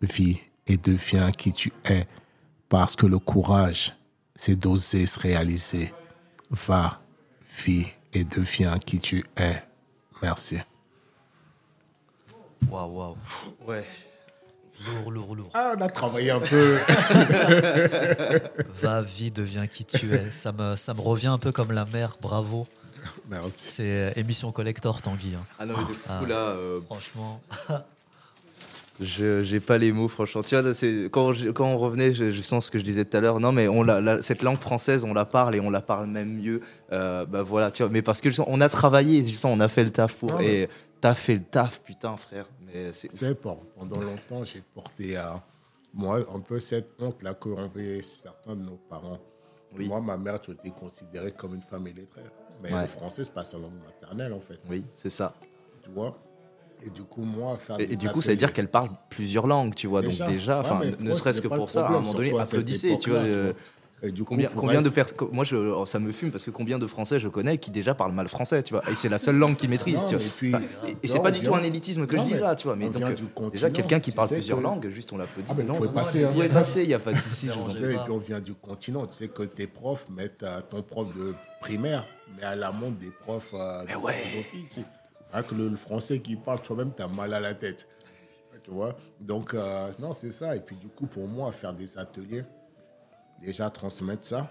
[0.00, 2.06] vis et deviens qui tu es,
[2.68, 3.94] parce que le courage,
[4.34, 5.92] c'est d'oser se réaliser.
[6.50, 7.00] Va,
[7.64, 9.62] vis et deviens qui tu es.
[10.22, 10.58] Merci.
[12.68, 13.16] Waouh, waouh.
[13.66, 13.84] Ouais.
[14.86, 15.50] Lourd, lourd, lourd.
[15.54, 16.76] Ah, on a travaillé un peu.
[18.82, 20.30] Va, vie, deviens qui tu es.
[20.30, 22.66] Ça me, ça me revient un peu comme la mer, bravo.
[23.50, 25.34] C'est euh, émission collector, Tanguy.
[25.34, 25.44] Hein.
[25.58, 26.48] Ah non, mais de fou ah, là.
[26.48, 27.40] Euh, franchement.
[29.00, 30.42] Je j'ai pas les mots, franchement.
[30.42, 30.72] Tu vois,
[31.10, 33.40] quand, quand on revenait, je, sens ce que je disais tout à l'heure.
[33.40, 36.40] Non, mais on la, cette langue française, on la parle et on la parle même
[36.40, 36.60] mieux.
[36.92, 37.90] Euh, bah voilà, tu vois.
[37.90, 40.34] Mais parce que on a travaillé, je sens, on a fait le taf pour.
[40.34, 40.68] Ah et
[41.00, 42.46] t'as fait le taf, putain, frère.
[42.66, 43.08] Mais c'est.
[43.40, 45.42] Pendant longtemps, j'ai porté à
[45.94, 49.18] moi un peu cette honte là qu'ont vu certains de nos parents.
[49.78, 52.22] Moi, ma mère, tu étais considérée comme une femme illettrée.
[52.62, 54.58] Mais le français, c'est pas sa langue maternelle, en fait.
[54.70, 55.34] Oui, c'est ça.
[55.82, 56.16] Tu vois?
[56.84, 59.74] Et du coup, moi, faire Et, du coup, ça veut dire qu'elle parle plusieurs langues,
[59.74, 60.02] tu vois.
[60.02, 63.22] Donc, déjà, enfin, ne serait-ce que pour ça, à un moment donné, applaudissez, tu vois.
[64.10, 66.86] Du combien, combien de personnes Moi, je, oh, ça me fume parce que combien de
[66.86, 69.56] Français je connais qui déjà parlent mal français, tu vois Et c'est la seule langue
[69.56, 70.06] qu'ils maîtrisent.
[70.06, 70.16] tu
[70.48, 70.60] vois.
[71.02, 72.76] Et, c'est pas du tout un élitisme que je dis là, tu vois.
[72.76, 73.04] Mais donc,
[73.52, 75.50] déjà, quelqu'un qui parle plusieurs langues, juste on l'applaudit.
[75.50, 76.22] Ah, mais non, passer.
[76.24, 77.48] Vous passer, il n'y a pas de souci.
[77.48, 79.06] Et puis on vient du continent.
[79.06, 83.10] Tu sais que tes profs mettent ton prof de primaire, mais à la montre des
[83.10, 84.84] profs euh, de philosophie.
[85.48, 87.88] que le, français qui parle, toi-même, tu as mal à la tête.
[88.64, 88.96] Tu vois?
[89.20, 90.54] Donc, euh, non, c'est ça.
[90.54, 92.44] Et puis, du coup, pour moi, faire des ateliers,
[93.42, 94.50] déjà transmettre ça,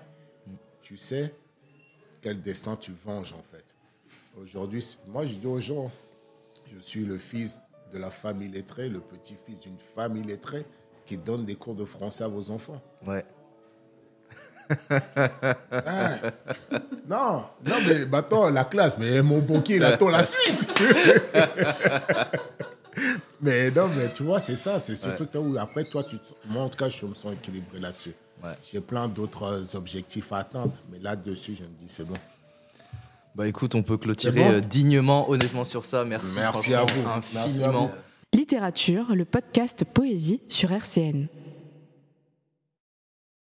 [0.82, 1.34] tu sais
[2.22, 3.76] quel destin tu venges, en fait.
[4.40, 5.92] Aujourd'hui, moi, je dis aux gens,
[6.72, 7.58] je suis le fils
[7.92, 10.66] de la famille lettrée, le petit-fils d'une famille lettrée
[11.06, 12.82] qui donne des cours de français à vos enfants.
[13.06, 13.26] Ouais.
[17.10, 20.72] Non, non, mais attends, la classe, mais mon banquier, il attend la suite.
[23.42, 26.16] mais non, mais tu vois, c'est ça, c'est surtout que où après, toi, tu,
[26.46, 28.14] moi, en tout cas, je me sens équilibré là-dessus.
[28.72, 32.16] J'ai plein d'autres objectifs à atteindre, mais là-dessus, je me dis, c'est bon.
[33.34, 36.04] Bah écoute, on peut clôturer euh, dignement, honnêtement, sur ça.
[36.04, 37.08] Merci, Merci à vous.
[37.08, 37.92] Infiniment.
[38.34, 41.28] Littérature, le podcast Poésie sur RCN.